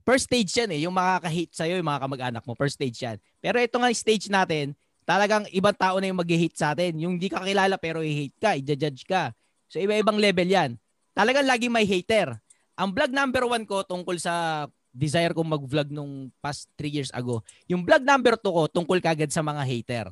First 0.06 0.30
stage 0.30 0.54
yan 0.54 0.70
eh, 0.70 0.86
yung 0.86 0.94
makaka-hate 0.94 1.50
sa'yo, 1.50 1.82
yung 1.82 1.90
mga 1.90 2.02
kamag-anak 2.06 2.42
mo. 2.46 2.54
First 2.54 2.78
stage 2.78 2.94
yan. 3.02 3.18
Pero 3.42 3.58
ito 3.58 3.74
nga 3.74 3.90
stage 3.90 4.30
natin, 4.30 4.78
talagang 5.02 5.50
ibang 5.50 5.74
tao 5.74 5.98
na 5.98 6.06
yung 6.06 6.22
mag-hate 6.22 6.54
sa 6.54 6.70
atin. 6.70 6.94
Yung 7.02 7.18
hindi 7.18 7.26
ka 7.26 7.42
kilala 7.42 7.74
pero 7.74 8.06
i-hate 8.06 8.38
ka, 8.38 8.54
i-judge 8.54 9.02
ka. 9.02 9.34
So 9.66 9.82
iba-ibang 9.82 10.14
level 10.14 10.46
yan. 10.46 10.78
Talagang 11.10 11.42
lagi 11.42 11.66
may 11.66 11.82
hater. 11.82 12.38
Ang 12.78 12.94
vlog 12.94 13.10
number 13.10 13.50
one 13.50 13.66
ko 13.66 13.82
tungkol 13.82 14.14
sa 14.22 14.66
desire 14.94 15.34
kong 15.34 15.58
mag-vlog 15.58 15.90
nung 15.90 16.30
past 16.38 16.70
3 16.78 16.86
years 16.86 17.10
ago. 17.10 17.42
Yung 17.66 17.82
vlog 17.82 18.06
number 18.06 18.38
2 18.38 18.46
ko 18.46 18.62
tungkol 18.70 19.02
kagad 19.02 19.34
sa 19.34 19.42
mga 19.42 19.62
hater. 19.66 20.06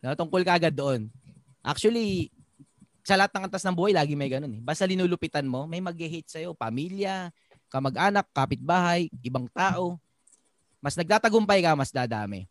No, 0.00 0.16
tungkol 0.16 0.40
kagad 0.40 0.72
doon. 0.72 1.12
Actually, 1.60 2.32
sa 3.04 3.20
lahat 3.20 3.36
ng 3.36 3.44
antas 3.48 3.64
ng 3.68 3.76
buhay, 3.76 3.92
lagi 3.92 4.16
may 4.16 4.32
ganun 4.32 4.52
eh. 4.56 4.62
Basta 4.64 4.88
linulupitan 4.88 5.44
mo, 5.44 5.68
may 5.68 5.84
mag-hate 5.84 6.24
sa'yo. 6.24 6.56
Pamilya, 6.56 7.28
kamag-anak, 7.68 8.26
kapitbahay, 8.32 9.08
ibang 9.24 9.48
tao. 9.52 10.00
Mas 10.84 10.94
nagtatagumpay 10.94 11.64
ka, 11.64 11.72
mas 11.72 11.88
dadami. 11.88 12.44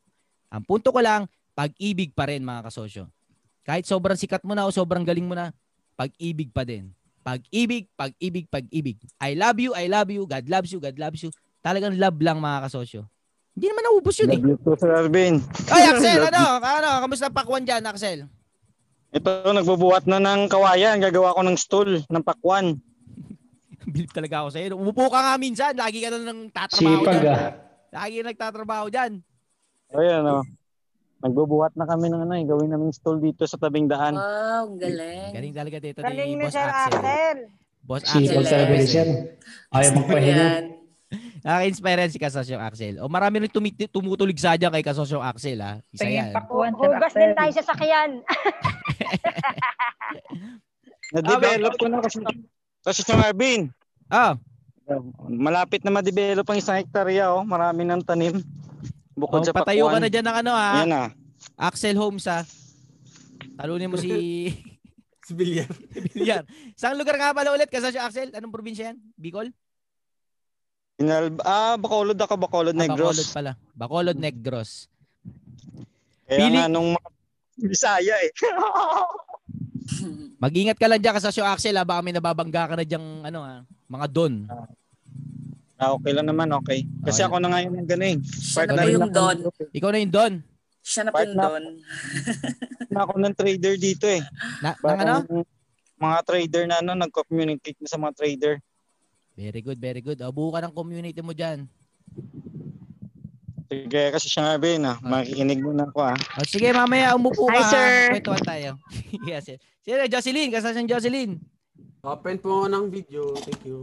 Ang 0.49 0.63
punto 0.65 0.89
ko 0.89 0.99
lang, 1.02 1.30
pag-ibig 1.54 2.13
pa 2.13 2.30
rin 2.30 2.41
mga 2.41 2.69
kasosyo. 2.69 3.06
Kahit 3.63 3.86
sobrang 3.86 4.17
sikat 4.17 4.41
mo 4.43 4.58
na 4.58 4.65
o 4.65 4.73
sobrang 4.73 5.06
galing 5.06 5.26
mo 5.26 5.38
na, 5.38 5.54
pag-ibig 5.93 6.49
pa 6.49 6.65
din. 6.65 6.89
Pag-ibig, 7.23 7.88
pag-ibig, 7.95 8.45
pag-ibig. 8.52 8.97
I 9.21 9.38
love 9.38 9.58
you, 9.62 9.71
I 9.71 9.88
love 9.88 10.12
you, 10.12 10.28
God 10.28 10.45
loves 10.52 10.69
you, 10.76 10.84
God 10.84 10.97
loves 10.99 11.23
you. 11.23 11.32
Talagang 11.63 11.95
love 11.95 12.19
lang 12.19 12.43
mga 12.43 12.67
kasosyo. 12.67 13.08
Hindi 13.54 13.69
naman 13.69 13.84
naubos 13.86 14.17
yun 14.19 14.34
eh. 14.34 14.39
Love 14.41 14.65
you 14.65 14.76
Sir 14.76 14.91
Arvin. 14.91 15.36
Ay, 15.69 15.84
Axel, 15.93 16.19
ano? 16.26 16.58
Ano? 16.60 16.89
Kamusta 17.06 17.30
ang 17.30 17.38
pakwan 17.38 17.63
dyan, 17.63 17.86
Axel? 17.86 18.26
Ito, 19.13 19.54
nagbubuhat 19.54 20.10
na 20.10 20.17
ng 20.17 20.49
kawayan. 20.49 20.97
Gagawa 20.97 21.38
ko 21.38 21.45
ng 21.45 21.54
stool, 21.56 22.02
ng 22.02 22.23
pakwan. 22.26 22.82
Bilip 23.93 24.12
talaga 24.12 24.43
ako 24.43 24.50
sa'yo. 24.54 24.76
Umupo 24.76 25.12
ka 25.12 25.19
nga 25.19 25.36
minsan. 25.36 25.74
Lagi 25.76 26.00
ka 26.00 26.10
na 26.12 26.19
nang 26.22 26.48
tatrabaho 26.50 27.04
Sipag 27.04 27.19
dyan. 27.19 27.36
ah. 27.36 27.52
Lagi 27.93 28.13
ka 28.15 28.24
nagtatrabaho 28.32 28.86
dyan. 28.89 29.12
Ayan, 29.93 30.24
oh. 30.26 30.43
Nagbubuhat 31.24 31.76
na 31.80 31.88
kami 31.88 32.12
ng 32.12 32.28
ano, 32.28 32.34
eh, 32.36 32.43
gawin 32.43 32.67
naming 32.67 32.91
stool 32.91 33.15
dito 33.15 33.48
sa 33.48 33.56
tabing 33.56 33.88
daan. 33.88 34.19
Wow, 34.19 34.76
galing. 34.76 35.32
Galing 35.32 35.54
talaga 35.56 35.78
dito 35.80 36.00
Galing 36.04 36.36
ni 36.36 36.36
ni 36.36 36.43
Boss 36.43 36.52
Sir 36.52 36.67
Axel. 36.67 37.00
Axel. 37.00 37.38
Boss 37.84 38.04
Axel. 38.04 38.24
Sipag 38.28 38.46
talaga 38.48 38.74
ni 38.76 38.88
Sir. 38.88 39.08
Ayaw 39.72 39.91
magpahinga. 39.96 40.50
Nakaka-inspire 41.43 42.04
si 42.10 42.17
Kasosyong 42.19 42.63
Axel. 42.63 42.96
O 43.00 43.08
marami 43.08 43.46
rin 43.46 43.52
tumi- 43.52 43.76
tumutulig 43.88 44.36
sa 44.36 44.58
dyan 44.58 44.74
kay 44.74 44.84
Kasosyong 44.84 45.24
Axel 45.24 45.60
ha. 45.62 45.80
Isa 45.93 46.04
Tingin 46.04 46.34
yan. 46.34 46.43
Hugas 46.74 47.13
din 47.13 47.32
tayo 47.38 47.52
sa 47.56 47.63
sakyan. 47.72 48.12
Na-develop 51.13 51.74
ko 51.78 51.86
na 51.88 52.00
kasi. 52.02 52.19
Kasi 52.84 53.02
sa 53.02 53.15
Marvin, 53.15 53.72
Ah, 54.08 54.36
malapit 55.26 55.82
na 55.82 55.89
ma-develop 55.89 56.43
ang 56.43 56.60
isang 56.60 56.76
hektarya, 56.76 57.32
oh. 57.32 57.41
Marami 57.41 57.82
ng 57.82 58.04
tanim. 58.04 58.43
Bukod 59.13 59.41
oh, 59.41 59.46
sa 59.46 59.56
patayo 59.56 59.88
ka 59.88 59.89
pakwan. 59.89 60.02
na 60.02 60.10
dyan 60.10 60.26
ng 60.26 60.38
ano 60.38 60.52
ha. 60.52 60.69
Yan 60.82 60.91
ah. 60.91 61.10
Axel 61.56 61.96
Holmes 61.96 62.26
ha. 62.26 62.43
Talunin 63.56 63.88
mo 63.88 63.96
si 63.96 64.10
Si 65.24 65.32
Villar. 65.32 65.69
Villar. 66.12 66.43
Saan 66.76 66.93
lugar 66.93 67.15
nga 67.15 67.32
pala 67.32 67.50
ulit 67.50 67.69
Kasosyong 67.69 68.04
Axel? 68.04 68.30
Anong 68.34 68.52
probinsya 68.52 68.91
yan? 68.91 68.98
Bicol? 69.15 69.54
Inal 70.98 71.32
ah, 71.41 71.74
Bacolod 71.74 72.17
ako, 72.17 72.36
Bacolod 72.36 72.74
Ah, 72.74 72.84
Bacolod 72.84 73.15
Negros. 73.15 73.32
pala. 73.32 73.52
Bacolod 73.72 74.17
Negros. 74.17 74.91
Kaya 76.24 76.38
Pili- 76.38 76.60
nga 76.60 76.67
nung 76.67 76.98
Bisaya 77.56 78.17
eh. 78.19 78.34
Mag-ingat 80.43 80.77
ka 80.77 80.88
lang 80.88 80.99
dyan 80.99 81.15
Kasosyong 81.15 81.49
Axel 81.49 81.75
ha. 81.75 81.84
Baka 81.84 82.01
may 82.01 82.12
nababangga 82.12 82.69
ka 82.69 82.75
na 82.75 82.84
dyan 82.84 83.03
ano 83.23 83.39
ha. 83.41 83.56
Mga 83.88 84.08
don. 84.10 84.34
Ah, 85.75 85.91
okay 85.91 86.15
lang 86.15 86.27
naman, 86.27 86.47
okay. 86.53 86.88
Kasi 87.01 87.19
Okay. 87.19 87.27
ako 87.27 87.36
na 87.38 87.49
ngayon 87.51 87.73
ng 87.75 87.88
gano'n 87.89 88.08
eh. 88.08 88.17
Siya 88.23 88.63
na 88.65 88.88
yung 88.88 89.03
na- 89.03 89.12
don. 89.12 89.38
Ikaw 89.73 89.89
na 89.91 89.99
yung 89.99 90.13
don. 90.13 90.34
Siya 90.79 91.01
na 91.03 91.12
po 91.12 91.17
Part 91.17 91.27
yung 91.27 91.39
don. 91.39 91.63
na 92.88 92.99
ako 93.03 93.13
ng 93.19 93.36
trader 93.36 93.75
dito 93.75 94.06
eh. 94.08 94.21
Na, 94.62 94.75
ng 94.75 94.99
ano? 95.01 95.15
Mga 95.97 96.17
trader 96.23 96.63
na 96.67 96.75
ano, 96.79 96.91
nag-communicate 96.95 97.79
na 97.79 97.89
sa 97.89 97.99
mga 97.99 98.13
trader. 98.15 98.53
Very 99.34 99.60
good, 99.60 99.79
very 99.82 99.99
good. 99.99 100.21
O, 100.21 100.32
buo 100.32 100.53
ka 100.53 100.62
ng 100.62 100.71
community 100.71 101.19
mo 101.19 101.34
dyan. 101.34 101.65
Sige, 103.74 104.04
kasi 104.12 104.28
siya 104.28 104.42
nga 104.46 104.56
Ben, 104.56 104.82
ah. 104.84 104.98
makikinig 105.02 105.60
muna 105.60 105.90
ako 105.90 106.00
ah. 106.06 106.18
O, 106.38 106.46
sige, 106.46 106.70
mamaya 106.70 107.18
umupo 107.18 107.50
ka. 107.50 107.54
Hi, 107.54 107.64
sir. 107.66 107.90
ha. 107.90 108.14
Kwentuhan 108.14 108.44
tayo. 108.46 108.70
yes, 109.30 109.50
yes. 109.50 109.60
Sige, 109.82 110.06
Jocelyn. 110.08 110.54
Kasasang 110.54 110.86
Jocelyn. 110.86 111.42
Open 112.02 112.38
po 112.38 112.62
ako 112.62 112.68
ng 112.70 112.86
video. 112.88 113.34
Thank 113.36 113.66
you. 113.66 113.82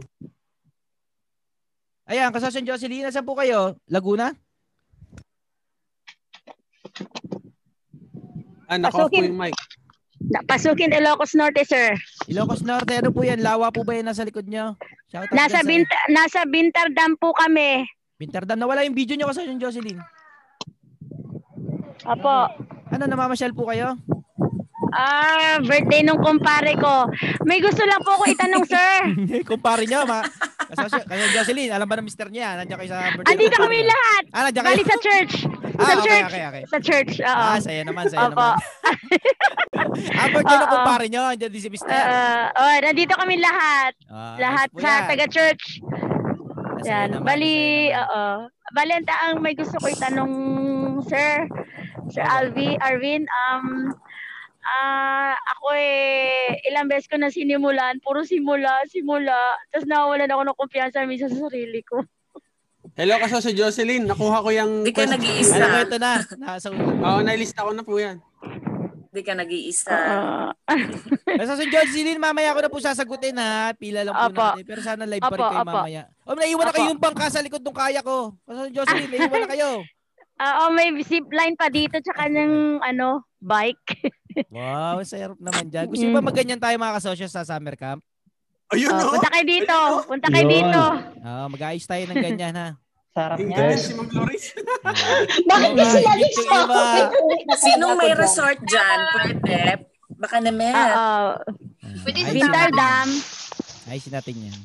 Ayan, 2.05 2.31
kasasang 2.31 2.63
Jocelyn. 2.63 3.03
Nasaan 3.03 3.27
po 3.27 3.35
kayo? 3.35 3.75
Laguna? 3.85 4.31
Ah, 8.65 8.79
naka-off 8.79 9.11
po 9.11 9.19
yung 9.19 9.35
mic. 9.35 9.51
Na- 10.21 10.45
Pasukin 10.45 10.93
Ilocos 10.93 11.33
Norte, 11.33 11.65
sir. 11.65 11.97
Ilocos 12.29 12.61
Norte. 12.61 12.93
Ano 12.95 13.11
po 13.11 13.25
yan? 13.25 13.41
Lawa 13.41 13.67
po 13.67 13.81
ba 13.81 13.97
yan 13.97 14.07
nasa 14.07 14.23
likod 14.23 14.47
nyo? 14.47 14.77
Shout 15.09 15.27
out 15.27 15.33
Nasa, 15.33 15.59
dyan 15.59 15.65
sa- 15.65 15.67
Bint 15.67 15.89
nasa 16.07 16.39
Bintardam 16.45 17.11
po 17.17 17.33
kami. 17.33 17.83
Bintardam. 18.21 18.61
Nawala 18.61 18.85
yung 18.85 18.93
video 18.93 19.17
nyo 19.17 19.33
kasasang 19.33 19.57
Jocelyn. 19.57 19.97
Opo. 22.05 22.37
Ano, 22.93 23.03
namamasyal 23.09 23.49
po 23.57 23.65
kayo? 23.65 23.97
Ah, 24.93 25.57
birthday 25.63 26.05
nung 26.05 26.21
kumpare 26.21 26.77
ko. 26.77 27.09
May 27.47 27.63
gusto 27.63 27.81
lang 27.81 28.03
po 28.05 28.19
ako 28.19 28.23
itanong, 28.29 28.65
sir. 28.73 28.99
Kumpare 29.41 29.89
nyo. 29.89 30.05
Ma 30.05 30.21
kasasang 30.71 31.33
Jocelyn. 31.33 31.73
Alam 31.73 31.87
ba 31.89 31.97
ng 31.97 32.05
mister 32.05 32.29
niya? 32.29 32.61
Nandiyan 32.61 32.77
kayo 32.77 32.89
sa 32.93 32.99
birthday. 33.17 33.31
Andito 33.33 33.55
ng 33.57 33.63
kami 33.65 33.77
nyo? 33.81 33.89
lahat. 33.89 34.23
Ah, 34.29 34.41
nandiyan 34.45 34.63
kayo? 34.63 34.75
Bali 34.77 34.83
sa 34.85 34.97
church. 35.01 35.33
Ah, 35.81 35.85
sa 35.87 35.93
okay, 35.97 36.05
church. 36.05 36.29
okay, 36.29 36.43
okay. 36.45 36.63
Sa 36.69 36.77
church, 36.77 37.13
oo. 37.25 37.41
Ah, 37.41 37.57
saya 37.57 37.81
naman, 37.81 38.03
saya 38.05 38.29
Opo. 38.29 38.37
naman. 38.37 38.55
Ah, 40.11 40.27
birthday 40.29 40.59
Oo. 40.61 40.69
kumpare 40.69 41.05
nyo. 41.09 41.23
Andiyan 41.25 41.51
din 41.51 41.61
si 41.63 41.69
mister. 41.71 41.89
Ah, 41.89 42.53
oh, 42.53 42.75
nandito 42.85 43.17
kami 43.17 43.39
lahat. 43.41 43.93
Ah, 44.07 44.35
lahat 44.37 44.69
sa 44.77 45.09
taga-church. 45.09 45.81
Masaya 46.81 47.05
Yan. 47.05 47.09
naman, 47.13 47.25
Bali, 47.29 47.55
oo. 47.93 48.25
Bali, 48.73 48.91
ang 48.97 49.05
taang 49.05 49.37
may 49.37 49.53
gusto 49.53 49.77
ko 49.77 49.85
itanong, 49.85 50.33
sir. 51.05 51.45
Sir 52.09 52.25
Alvi, 52.25 52.73
Arvin, 52.81 53.29
um, 53.29 53.93
ah, 54.65 55.37
ako 55.37 55.77
eh, 55.77 56.57
ilang 56.65 56.89
beses 56.89 57.05
ko 57.05 57.21
na 57.21 57.29
sinimulan, 57.29 58.01
puro 58.01 58.25
simula, 58.25 58.81
simula, 58.89 59.53
tapos 59.69 59.85
nawawalan 59.85 60.33
ako 60.33 60.41
ng 60.41 60.57
kumpiyansa 60.57 61.05
minsan 61.05 61.29
sa 61.29 61.45
sarili 61.45 61.85
ko. 61.85 62.01
Hello, 62.97 63.15
kaso 63.21 63.39
si 63.45 63.53
Jocelyn. 63.53 64.09
Nakuha 64.09 64.41
ko 64.41 64.49
yung... 64.51 64.81
Di 64.83 64.91
ka 64.91 65.05
nag-iisa. 65.05 65.61
Ano 65.61 65.69
ko 65.69 65.77
ito 65.85 65.97
na? 66.01 66.11
Nasa 66.41 66.73
Oo, 66.73 67.21
nailista 67.23 67.63
ko 67.63 67.71
na 67.71 67.85
po 67.85 67.95
yan. 68.01 68.19
Di 69.11 69.21
ka 69.21 69.35
nag-iisa. 69.35 69.91
Ah, 69.91 70.55
Basta 71.27 71.59
si 71.59 71.67
Jocelyn, 71.67 72.15
mamaya 72.15 72.55
ko 72.55 72.63
na 72.63 72.71
po 72.71 72.79
sasagutin 72.79 73.35
ha. 73.35 73.75
Pila 73.75 74.07
lang 74.07 74.15
po 74.15 74.23
Apo. 74.31 74.39
natin. 74.39 74.63
Pero 74.63 74.79
sana 74.79 75.03
live 75.03 75.19
pa 75.19 75.29
rin 75.29 75.43
kayo 75.43 75.59
apo. 75.59 75.67
mamaya. 75.67 76.01
O, 76.23 76.31
naiwan 76.31 76.63
na 76.63 76.71
kayo 76.71 76.87
yung 76.89 77.03
bangka 77.03 77.27
sa 77.27 77.43
likod 77.43 77.59
ng 77.59 77.75
kaya 77.75 77.99
ko. 77.99 78.31
Basta 78.47 78.61
si 78.65 78.71
Jocelyn, 78.71 79.09
naiwan 79.11 79.39
na 79.43 79.51
kayo. 79.51 79.69
ah, 80.41 80.53
oh, 80.63 80.69
may 80.71 80.87
zip 81.03 81.27
line 81.27 81.59
pa 81.59 81.67
dito, 81.67 81.99
tsaka 81.99 82.31
ng, 82.31 82.79
ano, 82.79 83.27
bike. 83.37 83.83
Wow, 84.47 85.03
sarap 85.03 85.35
naman 85.35 85.67
dyan. 85.67 85.91
Gusto 85.91 86.07
niyo 86.07 86.15
ba 86.15 86.23
magganyan 86.23 86.55
tayo 86.55 86.71
mga 86.79 87.03
kasosyo 87.03 87.27
sa 87.27 87.43
summer 87.43 87.75
camp? 87.75 87.99
Ayun, 88.71 88.87
Oh, 88.87 88.95
no? 88.95 89.11
punta 89.11 89.27
kayo 89.27 89.43
dito, 89.43 89.75
punta 90.07 90.27
kayo 90.31 90.47
dito. 90.47 90.81
Ah, 91.19 91.51
mag-ayos 91.51 91.83
tayo 91.83 92.07
ng 92.07 92.15
ganyan 92.15 92.55
ha. 92.55 92.67
Sarap 93.11 93.37
niya. 93.43 93.75
Yes. 93.75 93.91
si 93.91 93.93
Ma'am 93.93 94.07
Loris. 94.07 94.45
Bakit 95.51 95.71
kasi 95.75 95.99
lagi 95.99 96.27
sa 96.31 96.43
iba. 96.63 96.83
Sinong 97.59 97.95
may 97.99 98.15
resort 98.15 98.59
dyan? 98.63 98.99
Pwede. 99.11 99.61
Baka 100.15 100.37
naman. 100.39 100.71
Oo. 100.71 100.87
Ah, 100.95 101.31
Pwede 102.07 102.19
ayos 102.23 102.35
Bintardam. 102.39 103.07
Ayusin 103.91 104.13
natin 104.15 104.35
yan. 104.47 104.59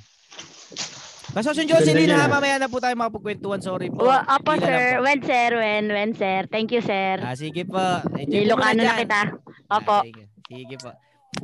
Kasosyo 1.26 1.66
Jocelyn 1.66 2.14
ha, 2.14 2.30
mamaya 2.30 2.56
na 2.56 2.70
po 2.70 2.78
tayo 2.78 2.94
makapagkwentuhan. 2.94 3.59
Sorry 3.59 3.90
po. 3.90 4.06
Pila 4.06 4.22
lang 4.22 4.62
sir. 4.62 4.78
po. 4.94 5.02
When, 5.02 5.20
sir. 5.26 5.48
When, 5.59 5.85
when, 5.90 6.11
sir. 6.14 6.40
Thank 6.46 6.70
you, 6.70 6.80
sir. 6.80 7.18
Ah, 7.18 7.35
sige 7.35 7.66
po. 7.66 7.82
Muna 8.14 8.72
na 8.72 8.94
kita. 8.94 9.35
Opo. 9.66 10.00
Ah, 10.00 10.06
sige. 10.06 10.22
sige 10.46 10.76
po. 10.78 10.94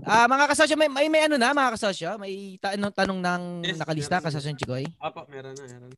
Ah, 0.06 0.24
mga 0.30 0.48
kasosyo, 0.48 0.78
may, 0.78 0.88
may, 0.88 1.10
may 1.10 1.26
ano 1.26 1.36
na 1.36 1.52
mga 1.52 1.74
kasosyo? 1.76 2.16
May 2.16 2.56
tanong, 2.56 2.94
tanong 2.94 3.18
ng 3.20 3.42
Yes, 3.66 3.76
nakalista, 3.76 4.22
kasosyo 4.22 4.54
Chikoy? 4.56 4.86
Apo, 4.96 5.26
meron 5.28 5.52
na, 5.52 5.66
meron. 5.66 5.92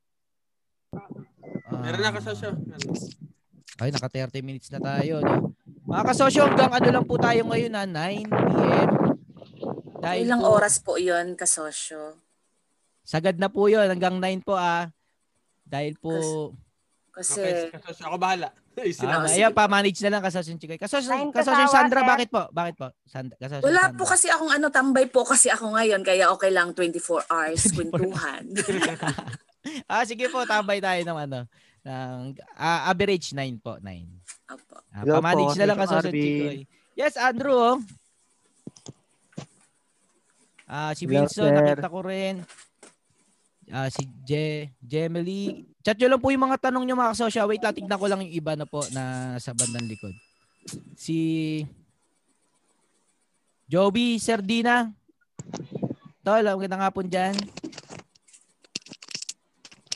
Ah, 1.64 1.80
Meron 1.80 2.00
na 2.00 2.12
kasosyo. 2.12 2.48
Meron. 2.54 2.94
Ay, 3.74 3.90
naka 3.90 4.07
30 4.07 4.38
minutes 4.40 4.70
na 4.70 4.78
tayo. 4.78 5.18
No? 5.18 5.50
Mga 5.85 6.02
kasosyo, 6.14 6.46
hanggang 6.46 6.72
ano 6.72 6.88
lang 6.88 7.04
po 7.04 7.18
tayo 7.18 7.40
ngayon 7.50 7.72
na 7.74 7.85
9 7.85 8.30
p.m. 8.30 8.90
Dahil 9.98 10.22
Ilang 10.28 10.42
po, 10.44 10.48
oras 10.52 10.76
po 10.78 10.92
yun, 11.00 11.35
kasosyo? 11.35 12.20
Sagad 13.02 13.37
na 13.37 13.48
po 13.48 13.66
yun, 13.66 13.85
hanggang 13.85 14.16
9 14.20 14.46
po 14.46 14.54
ah. 14.54 14.88
Dahil 15.64 15.96
po, 15.98 16.12
Kasi, 17.14 17.40
Okay, 17.40 17.70
kasosyo. 17.78 18.02
Ako 18.11 18.16
bahala. 18.18 18.48
Ayusin 18.74 19.07
ah, 19.07 19.22
ayan, 19.22 19.54
pa-manage 19.54 20.02
na 20.02 20.18
lang 20.18 20.22
kasosyo 20.22 20.59
Chikoy. 20.59 20.83
Kasosyo, 20.83 21.14
Nine 21.14 21.30
kasosyo 21.30 21.66
Sandra, 21.70 22.02
sir. 22.02 22.11
bakit 22.11 22.28
po? 22.28 22.42
Bakit 22.50 22.74
po? 22.74 22.90
Sandra, 23.07 23.35
kasosyo 23.38 23.62
wala 23.62 23.83
Sandra. 23.87 23.98
po 23.98 24.04
kasi 24.04 24.26
akong 24.26 24.50
ano, 24.50 24.66
tambay 24.66 25.07
po 25.07 25.22
kasi 25.22 25.46
ako 25.46 25.78
ngayon, 25.78 26.02
kaya 26.02 26.26
okay 26.35 26.50
lang 26.50 26.74
24 26.74 27.22
hours 27.30 27.62
24 27.70 27.74
kwentuhan. 27.74 28.42
ah, 29.90 30.05
sige 30.05 30.29
po, 30.29 30.44
tambay 30.44 30.79
tayo 30.79 31.00
ng 31.03 31.18
ano. 31.29 31.40
Ng, 31.85 32.38
ah, 32.57 32.88
average 32.88 33.33
9 33.37 33.61
po, 33.61 33.77
9. 33.81 34.05
Opo. 34.53 34.74
Hello 34.92 35.12
pamanage 35.18 35.57
po, 35.57 35.61
na 35.61 35.66
lang 35.68 35.79
kasosyo 35.81 36.11
Arvin. 36.11 36.22
Chikoy. 36.22 36.59
Yes, 36.94 37.14
Andrew. 37.18 37.57
Oh. 37.57 37.77
Ah, 40.64 40.92
si 40.96 41.05
Hello, 41.05 41.24
Wilson, 41.24 41.50
sir. 41.50 41.55
nakita 41.55 41.88
ko 41.92 42.00
rin. 42.05 42.35
Ah, 43.72 43.88
si 43.88 44.05
Je, 44.29 44.68
Jemily. 44.85 45.64
Chat 45.85 45.96
nyo 45.96 46.16
lang 46.16 46.20
po 46.20 46.33
yung 46.33 46.44
mga 46.44 46.68
tanong 46.68 46.85
nyo 46.85 46.96
mga 46.96 47.12
kasosyo. 47.16 47.48
Wait 47.48 47.61
lang, 47.64 47.77
tignan 47.77 48.00
ko 48.00 48.07
lang 48.09 48.20
yung 48.24 48.35
iba 48.35 48.53
na 48.57 48.64
po 48.68 48.85
na 48.92 49.37
sa 49.40 49.53
bandang 49.53 49.88
likod. 49.88 50.12
Si 50.96 51.61
Joby 53.68 54.20
Serdina. 54.20 54.92
Tol, 56.24 56.44
ang 56.44 56.61
ganda 56.61 56.81
nga 56.81 56.92
po 56.92 57.05
dyan. 57.05 57.37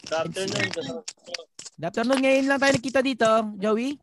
Good 0.08 0.24
afternoon. 0.24 0.68
Good 0.72 1.84
afternoon. 1.84 2.20
Ngayon 2.24 2.48
lang 2.48 2.56
tayo 2.56 2.72
nakita 2.72 3.00
dito, 3.04 3.28
Joey. 3.60 4.00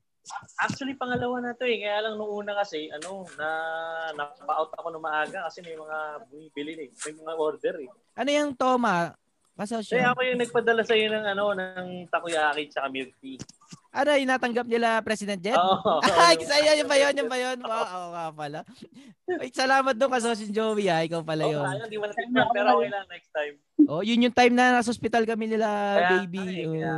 Actually, 0.62 0.94
pangalawa 0.94 1.42
na 1.42 1.58
to 1.58 1.66
eh. 1.66 1.82
Kaya 1.82 2.06
lang 2.06 2.22
nung 2.22 2.30
una 2.30 2.54
kasi, 2.54 2.94
ano, 2.94 3.26
na 3.42 3.50
napa-out 4.14 4.70
ako 4.78 4.94
ng 4.94 5.02
maaga 5.02 5.50
kasi 5.50 5.66
may 5.66 5.74
mga 5.74 5.98
bumibili 6.30 6.74
eh. 6.78 6.90
May 6.94 7.14
mga 7.18 7.34
order 7.42 7.76
eh. 7.82 7.90
Ano 8.22 8.30
yung 8.30 8.54
Toma? 8.54 9.18
Kasosyo. 9.58 9.98
Kaya 9.98 10.14
ako 10.14 10.22
yung 10.30 10.42
nagpadala 10.46 10.82
sa 10.86 10.94
iyo 10.94 11.10
ng 11.10 11.26
ano, 11.26 11.46
ng 11.58 11.90
takoyaki 12.14 12.70
at 12.70 12.92
milk 12.94 13.10
tea. 13.18 13.42
Ano, 13.96 14.12
yung 14.12 14.28
natanggap 14.28 14.68
nila 14.68 15.00
President 15.00 15.40
Jet? 15.40 15.56
Oo. 15.56 16.04
Ay, 16.20 16.36
sa'yo, 16.38 16.72
yun 16.76 16.84
ba 16.86 17.00
yun? 17.00 17.14
Yun 17.16 17.30
ba 17.32 17.38
yun? 17.40 17.58
Wow, 17.58 17.72
oo 17.80 18.08
nga 18.12 18.26
pala. 18.30 18.60
Ay, 19.40 19.50
salamat 19.50 19.96
doon 19.96 20.12
kasosyo 20.12 20.52
Joey 20.52 20.92
ha. 20.92 21.00
Ikaw 21.00 21.24
pala 21.24 21.48
Oo, 21.48 21.56
yun. 21.56 21.64
ayun, 21.64 21.88
di 21.88 21.96
mo 21.96 22.06
natikman, 22.06 22.44
pero 22.52 22.76
okay 22.76 22.92
lang 22.92 23.08
next 23.08 23.32
time. 23.32 23.56
Oh, 23.88 24.04
yun 24.04 24.20
yung 24.20 24.36
time 24.36 24.52
na 24.52 24.76
nasa 24.76 24.92
hospital 24.92 25.24
kami 25.24 25.48
nila, 25.48 25.68
Kaya, 25.96 26.10
baby. 26.20 26.44
ay, 26.44 26.60
Oh. 26.62 26.74
kaya, 26.76 26.94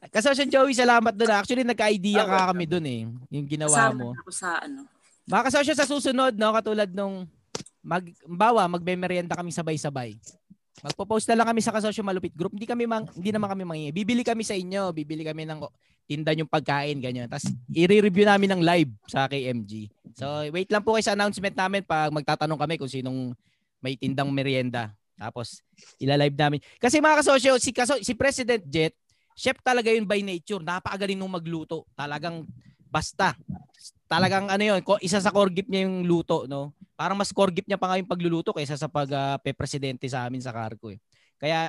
ay. 0.00 0.08
Kasosyo 0.08 0.48
Joey, 0.48 0.72
salamat 0.72 1.12
doon. 1.12 1.28
Actually, 1.30 1.62
nagka-idea 1.62 2.24
ka 2.24 2.48
kami 2.48 2.64
doon 2.64 2.86
eh. 2.86 3.00
Yung 3.28 3.44
ginawa 3.46 3.68
Kasama 3.68 4.00
mo. 4.00 4.08
ako 4.16 4.30
sa 4.32 4.56
ano. 4.58 4.88
Mga 5.28 5.42
kasosyo 5.44 5.74
sa 5.76 5.84
susunod, 5.84 6.32
no, 6.32 6.56
katulad 6.56 6.88
nung 6.88 7.28
mag 7.78 8.00
bawa 8.24 8.64
magbe-merienda 8.66 9.36
kami 9.36 9.52
sabay-sabay. 9.52 10.16
Magpo-post 10.82 11.26
na 11.30 11.42
lang 11.42 11.48
kami 11.50 11.60
sa 11.64 11.74
kasosyo 11.74 12.06
malupit 12.06 12.34
group. 12.34 12.54
Hindi 12.54 12.66
kami 12.66 12.84
mang, 12.86 13.06
hindi 13.14 13.30
naman 13.34 13.48
kami 13.50 13.62
mangingi. 13.66 13.90
Bibili 13.90 14.22
kami 14.22 14.46
sa 14.46 14.54
inyo, 14.54 14.94
bibili 14.94 15.26
kami 15.26 15.44
ng 15.48 15.60
tinda 16.08 16.32
yung 16.32 16.48
pagkain 16.48 16.96
ganyan. 17.02 17.28
Tapos 17.28 17.52
i-review 17.74 18.24
namin 18.24 18.56
ng 18.56 18.62
live 18.64 18.92
sa 19.04 19.28
KMG. 19.28 19.92
So 20.16 20.48
wait 20.48 20.72
lang 20.72 20.80
po 20.80 20.96
kayo 20.96 21.04
sa 21.04 21.12
announcement 21.12 21.52
namin 21.52 21.84
pag 21.84 22.08
magtatanong 22.08 22.58
kami 22.58 22.74
kung 22.80 22.88
sinong 22.88 23.36
may 23.82 23.98
tindang 23.98 24.32
merienda. 24.32 24.94
Tapos 25.18 25.60
ila-live 25.98 26.38
namin. 26.38 26.58
Kasi 26.78 27.02
mga 27.02 27.20
kasosyo, 27.20 27.58
si 27.58 27.70
kaso, 27.74 27.98
si 28.00 28.14
President 28.14 28.62
Jet, 28.64 28.94
chef 29.34 29.58
talaga 29.60 29.90
yun 29.90 30.06
by 30.06 30.22
nature. 30.22 30.62
Napakagaling 30.62 31.18
nung 31.18 31.34
magluto. 31.34 31.84
Talagang 31.98 32.46
basta. 32.88 33.36
Talagang 34.08 34.48
ano 34.48 34.62
yun, 34.64 34.80
isa 35.04 35.20
sa 35.20 35.28
core 35.28 35.52
gift 35.52 35.68
niya 35.68 35.84
yung 35.84 36.08
luto, 36.08 36.48
no? 36.48 36.72
Parang 36.96 37.14
mas 37.14 37.30
core 37.30 37.52
gift 37.52 37.68
niya 37.68 37.78
pa 37.78 37.92
nga 37.92 38.00
yung 38.00 38.08
pagluluto 38.08 38.56
kaysa 38.56 38.74
sa 38.74 38.88
pag 38.88 39.08
ah, 39.12 39.36
sa 39.38 40.20
amin 40.24 40.40
sa 40.40 40.50
Carco 40.50 40.90
eh. 40.90 40.98
Kaya 41.36 41.68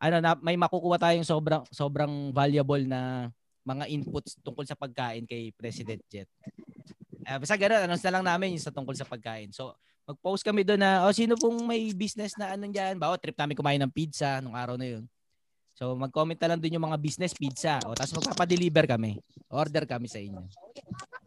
ano 0.00 0.16
na 0.18 0.34
may 0.40 0.58
makukuha 0.58 0.98
tayong 0.98 1.24
sobrang 1.24 1.62
sobrang 1.70 2.34
valuable 2.34 2.82
na 2.82 3.30
mga 3.64 3.88
inputs 3.88 4.36
tungkol 4.44 4.64
sa 4.68 4.76
pagkain 4.76 5.24
kay 5.24 5.52
President 5.56 6.02
Jet. 6.12 6.28
Eh, 7.24 7.36
basta 7.40 7.56
gano'n, 7.56 7.88
announce 7.88 8.04
na 8.04 8.12
lang 8.20 8.24
namin 8.24 8.52
yung 8.52 8.64
sa 8.64 8.68
tungkol 8.68 8.92
sa 8.92 9.08
pagkain. 9.08 9.48
So, 9.48 9.72
mag-post 10.04 10.44
kami 10.44 10.60
doon 10.60 10.84
na, 10.84 11.08
oh, 11.08 11.14
sino 11.16 11.40
pong 11.40 11.64
may 11.64 11.88
business 11.96 12.36
na 12.36 12.52
anong 12.52 12.76
dyan? 12.76 12.94
Bawa, 13.00 13.16
trip 13.16 13.32
namin 13.32 13.56
kumain 13.56 13.80
ng 13.80 13.88
pizza 13.88 14.44
nung 14.44 14.52
araw 14.52 14.76
na 14.76 14.84
yun. 14.84 15.08
So, 15.74 15.98
mag-comment 15.98 16.38
na 16.38 16.54
lang 16.54 16.62
doon 16.62 16.78
yung 16.78 16.86
mga 16.86 17.02
business 17.02 17.34
pizza. 17.34 17.82
O, 17.82 17.98
tapos 17.98 18.14
magpapadeliver 18.22 18.86
kami. 18.86 19.18
Order 19.50 19.90
kami 19.90 20.06
sa 20.06 20.22
inyo. 20.22 20.38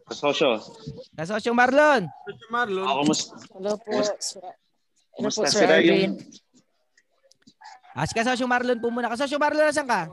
Kasosyo, 0.08 0.56
Kasosyo 1.12 1.52
Marlon! 1.52 2.08
Marlon. 2.48 2.88
ako 2.88 3.00
mus 3.04 3.20
Hello 3.52 3.76
po. 3.76 3.92
Hello 5.20 5.28
po, 5.28 5.44
Sir 5.44 5.68
sila 5.68 5.76
Arvin. 5.76 5.92
yung 5.92 6.14
As 7.92 8.14
kasosyo 8.14 8.48
Marlon 8.48 8.80
po 8.80 8.88
muna. 8.88 9.12
Kasosyo 9.12 9.36
Marlon, 9.36 9.68
nasan 9.68 9.84
ka? 9.84 10.08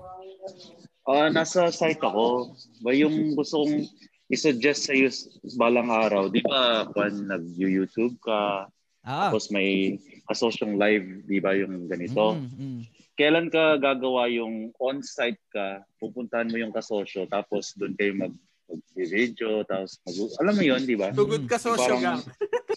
Ah, 1.08 1.32
nasa 1.32 1.72
site 1.72 2.02
ako. 2.04 2.52
Ba 2.84 2.92
yung 2.92 3.40
gusto 3.40 3.64
kong 3.64 3.88
i-suggest 4.28 4.90
sa 4.90 4.92
iyo 4.92 5.08
balang 5.56 5.88
araw, 5.88 6.28
di 6.28 6.42
ba 6.42 6.90
kung 6.92 7.30
nag-YouTube 7.30 8.18
ka, 8.20 8.68
Ah. 9.06 9.30
tapos 9.30 9.54
may 9.54 10.02
kasosyong 10.26 10.82
live, 10.82 11.24
di 11.30 11.38
ba 11.38 11.54
yung 11.54 11.86
ganito? 11.86 12.34
Mm, 12.34 12.50
mm. 12.58 12.80
Kailan 13.16 13.48
ka 13.48 13.80
gagawa 13.80 14.28
yung 14.28 14.76
on-site 14.76 15.40
ka, 15.48 15.84
pupuntahan 16.04 16.52
mo 16.52 16.60
yung 16.60 16.76
kasosyo, 16.76 17.24
tapos 17.32 17.72
doon 17.80 17.96
kayo 17.96 18.12
mag 18.16 18.36
mag-video, 18.66 19.62
tapos 19.64 20.02
mag 20.04 20.18
alam 20.42 20.54
mo 20.58 20.64
yon 20.66 20.82
di 20.84 20.98
ba? 20.98 21.14
Tugod 21.14 21.46
ka 21.46 21.56
sosyo 21.62 21.96
Parang-. 22.02 22.26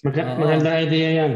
Mag- 0.05 0.38
magandang 0.38 0.79
idea 0.85 1.09
yan. 1.24 1.33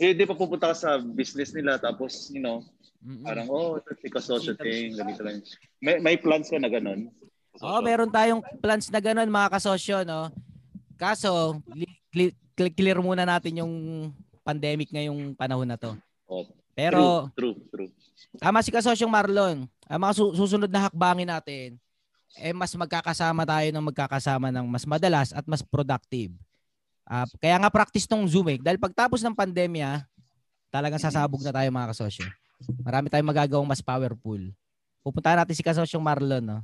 Eh, 0.00 0.16
di 0.16 0.24
pa 0.24 0.32
pupunta 0.32 0.72
ka 0.72 0.76
sa 0.76 0.90
business 0.96 1.52
nila, 1.52 1.76
tapos, 1.76 2.32
you 2.32 2.40
know, 2.40 2.64
Mm-mm. 3.04 3.20
parang, 3.20 3.46
oh, 3.52 3.76
ito 3.76 3.92
si 4.00 4.08
kasosyo 4.08 4.56
thing, 4.56 4.96
ganito 4.96 5.20
lang. 5.20 5.44
May, 5.76 6.00
may 6.00 6.16
plans 6.16 6.48
ka 6.48 6.56
na 6.56 6.72
ganun? 6.72 7.12
Oo, 7.60 7.78
meron 7.84 8.08
tayong 8.08 8.40
plans 8.64 8.88
na 8.88 8.98
ganun 8.98 9.28
mga 9.28 9.52
kasosyo, 9.60 10.02
no? 10.08 10.32
Kaso, 10.96 11.60
li- 12.16 12.34
clear 12.56 12.96
muna 13.00 13.28
natin 13.28 13.60
yung 13.60 13.72
pandemic 14.40 14.88
ngayong 14.88 15.36
panahon 15.36 15.68
na 15.68 15.76
to. 15.76 15.92
Oh, 16.24 16.48
Pero, 16.74 17.30
true, 17.34 17.56
true, 17.56 17.88
true. 17.88 17.90
tama 18.38 18.62
si 18.62 18.70
kasosyong 18.70 19.10
Marlon, 19.10 19.66
ang 19.90 20.00
mga 20.00 20.14
su- 20.16 20.34
susunod 20.38 20.70
na 20.70 20.86
hakbangin 20.86 21.28
natin, 21.28 21.68
eh 22.38 22.54
mas 22.54 22.70
magkakasama 22.72 23.42
tayo 23.42 23.68
ng 23.74 23.86
magkakasama 23.90 24.54
ng 24.54 24.66
mas 24.70 24.86
madalas 24.86 25.34
at 25.34 25.42
mas 25.50 25.62
productive. 25.66 26.30
Ah, 27.02 27.26
kaya 27.42 27.58
nga 27.58 27.74
practice 27.74 28.06
tong 28.06 28.22
Zoom 28.30 28.54
eh. 28.54 28.58
Dahil 28.62 28.78
pagtapos 28.78 29.18
ng 29.26 29.34
pandemya, 29.34 30.06
talagang 30.70 31.02
sasabog 31.02 31.42
na 31.42 31.50
tayo 31.50 31.66
mga 31.66 31.90
kasosyo. 31.90 32.26
Marami 32.86 33.10
tayong 33.10 33.30
magagawang 33.34 33.66
mas 33.66 33.82
powerful. 33.82 34.38
Pupuntahan 35.02 35.42
natin 35.42 35.58
si 35.58 35.66
kasosyong 35.66 36.04
Marlon, 36.04 36.44
no? 36.44 36.58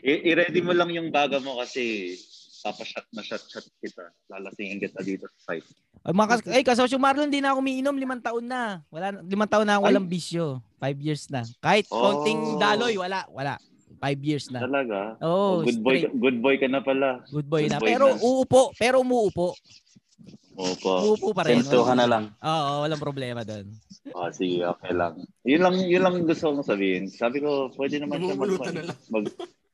I- 0.00 0.32
i-ready 0.32 0.60
mo 0.64 0.72
lang 0.72 0.92
yung 0.92 1.12
baga 1.12 1.40
mo 1.40 1.60
kasi 1.60 2.16
papashot 2.60 3.06
na 3.10 3.20
shot 3.20 3.42
shot 3.42 3.66
kita. 3.78 4.08
Lalasingin 4.26 4.78
kita 4.78 5.00
dito 5.00 5.24
sa 5.26 5.52
site. 5.52 5.66
Ay, 6.00 6.12
mga 6.12 6.28
kas- 6.30 6.48
ay 6.50 6.62
kasosyo 6.62 6.96
Marlon, 6.96 7.26
hindi 7.26 7.40
na 7.40 7.52
ako 7.52 7.60
umiinom. 7.60 7.94
Limang 7.94 8.20
taon 8.20 8.44
na. 8.44 8.80
Wala, 8.88 9.20
limang 9.20 9.46
taon 9.46 9.64
na 9.64 9.76
Ay. 9.76 9.82
walang 9.82 10.04
bisyo. 10.04 10.60
Five 10.76 10.98
years 10.98 11.28
na. 11.28 11.44
Kahit 11.58 11.88
Oh. 11.88 11.98
konting 11.98 12.56
daloy, 12.56 12.94
wala. 12.94 13.24
Wala. 13.28 13.56
Five 13.96 14.20
years 14.22 14.48
na. 14.48 14.60
Talaga? 14.60 15.20
Oo, 15.20 15.60
Oh, 15.60 15.62
good 15.62 15.80
boy, 15.80 15.98
straight. 15.98 16.14
good 16.14 16.38
boy 16.38 16.56
ka 16.56 16.66
na 16.66 16.80
pala. 16.80 17.20
Good 17.26 17.44
boy 17.44 17.62
Good 17.62 17.72
na. 17.74 17.78
boy 17.78 17.86
Pero 17.86 18.06
na. 18.06 18.16
uupo. 18.16 18.62
Pero 18.74 18.96
umuupo. 18.98 19.52
Opo. 20.52 20.92
Umuupo 21.00 21.28
pa 21.32 21.44
rin. 21.44 21.60
Sento 21.60 21.80
ka 21.82 21.92
na 21.92 22.04
lang. 22.04 22.24
Oo, 22.36 22.84
walang 22.84 23.00
problema 23.00 23.40
doon. 23.42 23.64
Oh, 24.12 24.28
sige, 24.28 24.60
okay 24.62 24.92
lang. 24.92 25.16
Yun 25.40 25.60
lang, 25.62 25.74
yun 25.80 26.02
lang 26.02 26.14
gusto 26.20 26.48
kong 26.48 26.60
sabihin. 26.62 27.08
Sabi 27.08 27.40
ko, 27.40 27.72
pwede 27.74 27.96
naman 27.96 28.20
siya 28.20 28.36
mag, 28.36 28.50
na 28.68 28.82
lang. 28.84 28.98
mag, 29.08 29.24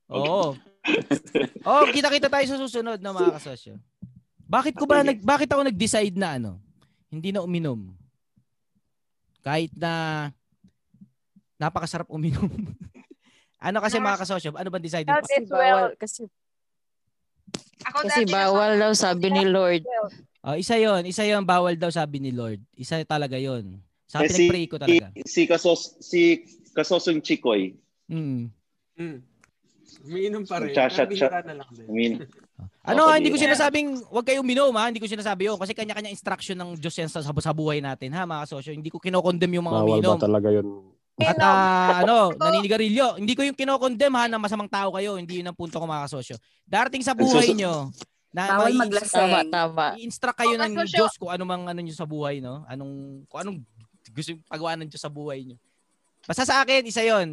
Oo. 0.09 0.55
oh, 1.69 1.85
kita-kita 1.91 2.29
tayo 2.31 2.47
sa 2.47 2.59
susunod 2.61 2.99
na 3.01 3.11
mga 3.13 3.37
kasosyo. 3.41 3.75
Bakit 4.47 4.75
ko 4.79 4.87
ba 4.87 5.03
nag 5.03 5.19
bakit 5.23 5.51
ako 5.51 5.67
nag-decide 5.67 6.15
na 6.15 6.39
ano? 6.39 6.63
Hindi 7.11 7.35
na 7.35 7.43
uminom. 7.43 7.91
Kahit 9.43 9.75
na 9.75 10.31
napakasarap 11.59 12.07
uminom. 12.11 12.51
ano 13.67 13.79
kasi 13.83 13.99
mga 13.99 14.21
kasosyo? 14.23 14.51
Ano 14.55 14.71
ba 14.71 14.79
decide? 14.79 15.07
Kasi 15.07 15.47
bawal, 15.47 15.95
kasi, 15.99 16.27
Ako 17.87 18.07
kasi 18.07 18.23
bawal 18.27 18.79
daw 18.79 18.93
sabi 18.95 19.31
ni 19.31 19.47
Lord. 19.47 19.87
Oh, 20.47 20.55
isa 20.55 20.79
'yon, 20.79 21.03
isa 21.07 21.27
'yon 21.27 21.43
bawal 21.43 21.75
daw 21.75 21.91
sabi 21.91 22.23
ni 22.23 22.31
Lord. 22.31 22.63
Isa 22.79 23.03
talaga 23.03 23.35
'yon. 23.35 23.83
Sa 24.07 24.23
Eh, 24.23 24.31
si- 24.31 24.47
pinag-pray 24.47 24.65
ko 24.71 24.77
talaga. 24.79 25.11
si 25.27 25.43
Kasos, 25.51 25.99
si 25.99 26.47
Kasosong 26.71 27.19
Chikoy. 27.19 27.75
Mm. 28.07 28.55
Mm. 28.95 29.19
Umiinom 30.07 30.43
pa 30.43 30.63
rin. 30.63 30.71
Shot. 30.73 31.05
bihira 31.05 31.43
na 31.43 31.55
lang 31.59 31.69
din. 31.71 31.85
I 31.85 31.93
mean, 31.93 32.13
Ano, 32.87 33.11
Okay, 33.11 33.19
hindi 33.19 33.29
ko 33.29 33.37
sinasabing 33.37 33.89
huwag 34.07 34.25
kayo 34.25 34.41
uminom 34.41 34.71
ha, 34.73 34.89
hindi 34.89 35.03
ko 35.03 35.05
sinasabi 35.05 35.45
'yon 35.45 35.59
kasi 35.59 35.75
kanya-kanya 35.75 36.09
instruction 36.09 36.55
ng 36.55 36.79
Diyos 36.79 36.95
yan 36.95 37.11
sa, 37.11 37.21
sa 37.21 37.53
buhay 37.53 37.83
natin 37.83 38.15
ha 38.15 38.23
mga 38.23 38.47
kasosyo. 38.47 38.71
Hindi 38.73 38.89
ko 38.89 38.97
kinokondem 38.97 39.51
yung 39.53 39.67
mga 39.67 39.81
Bawal 39.83 39.91
uminom. 39.99 40.17
ba 40.17 40.23
talaga 40.23 40.49
yun? 40.49 40.67
At 41.17 41.37
ah, 41.37 42.01
ano, 42.01 42.31
naninigarilyo. 42.33 43.19
Hindi 43.19 43.35
ko 43.35 43.43
yung 43.43 43.59
kinokondem 43.59 44.13
ha 44.13 44.25
na 44.27 44.39
masamang 44.39 44.71
tao 44.71 44.95
kayo. 44.95 45.19
Hindi 45.19 45.43
yun 45.43 45.49
ang 45.49 45.57
punto 45.59 45.77
ko 45.77 45.85
mga 45.85 46.07
kasosyo. 46.07 46.37
Darating 46.63 47.03
sa 47.03 47.13
buhay 47.13 47.53
nyo, 47.53 47.91
na 48.31 48.43
Bawal 48.55 48.77
maglaseng. 48.77 49.33
Tama, 49.33 49.41
tama. 49.49 49.87
i-instruct 49.97 50.37
kayo 50.37 50.55
Oh, 50.55 50.63
ng. 50.63 50.73
Diyos 50.87 51.17
kung 51.17 51.33
ano 51.33 51.43
mang 51.43 51.65
ano 51.65 51.81
nyo 51.81 51.93
sa 51.93 52.05
buhay, 52.05 52.39
no? 52.39 52.63
Anong, 52.69 53.25
kung 53.27 53.41
anong 53.43 53.59
gusto 54.13 54.31
yung 54.31 54.45
pagawa 54.45 54.77
ng 54.77 54.87
Diyos 54.87 55.03
sa 55.03 55.11
buhay 55.11 55.43
nyo. 55.43 55.57
Basta 56.23 56.45
sa 56.45 56.61
akin, 56.61 56.85
isa 56.85 57.01
yon. 57.03 57.33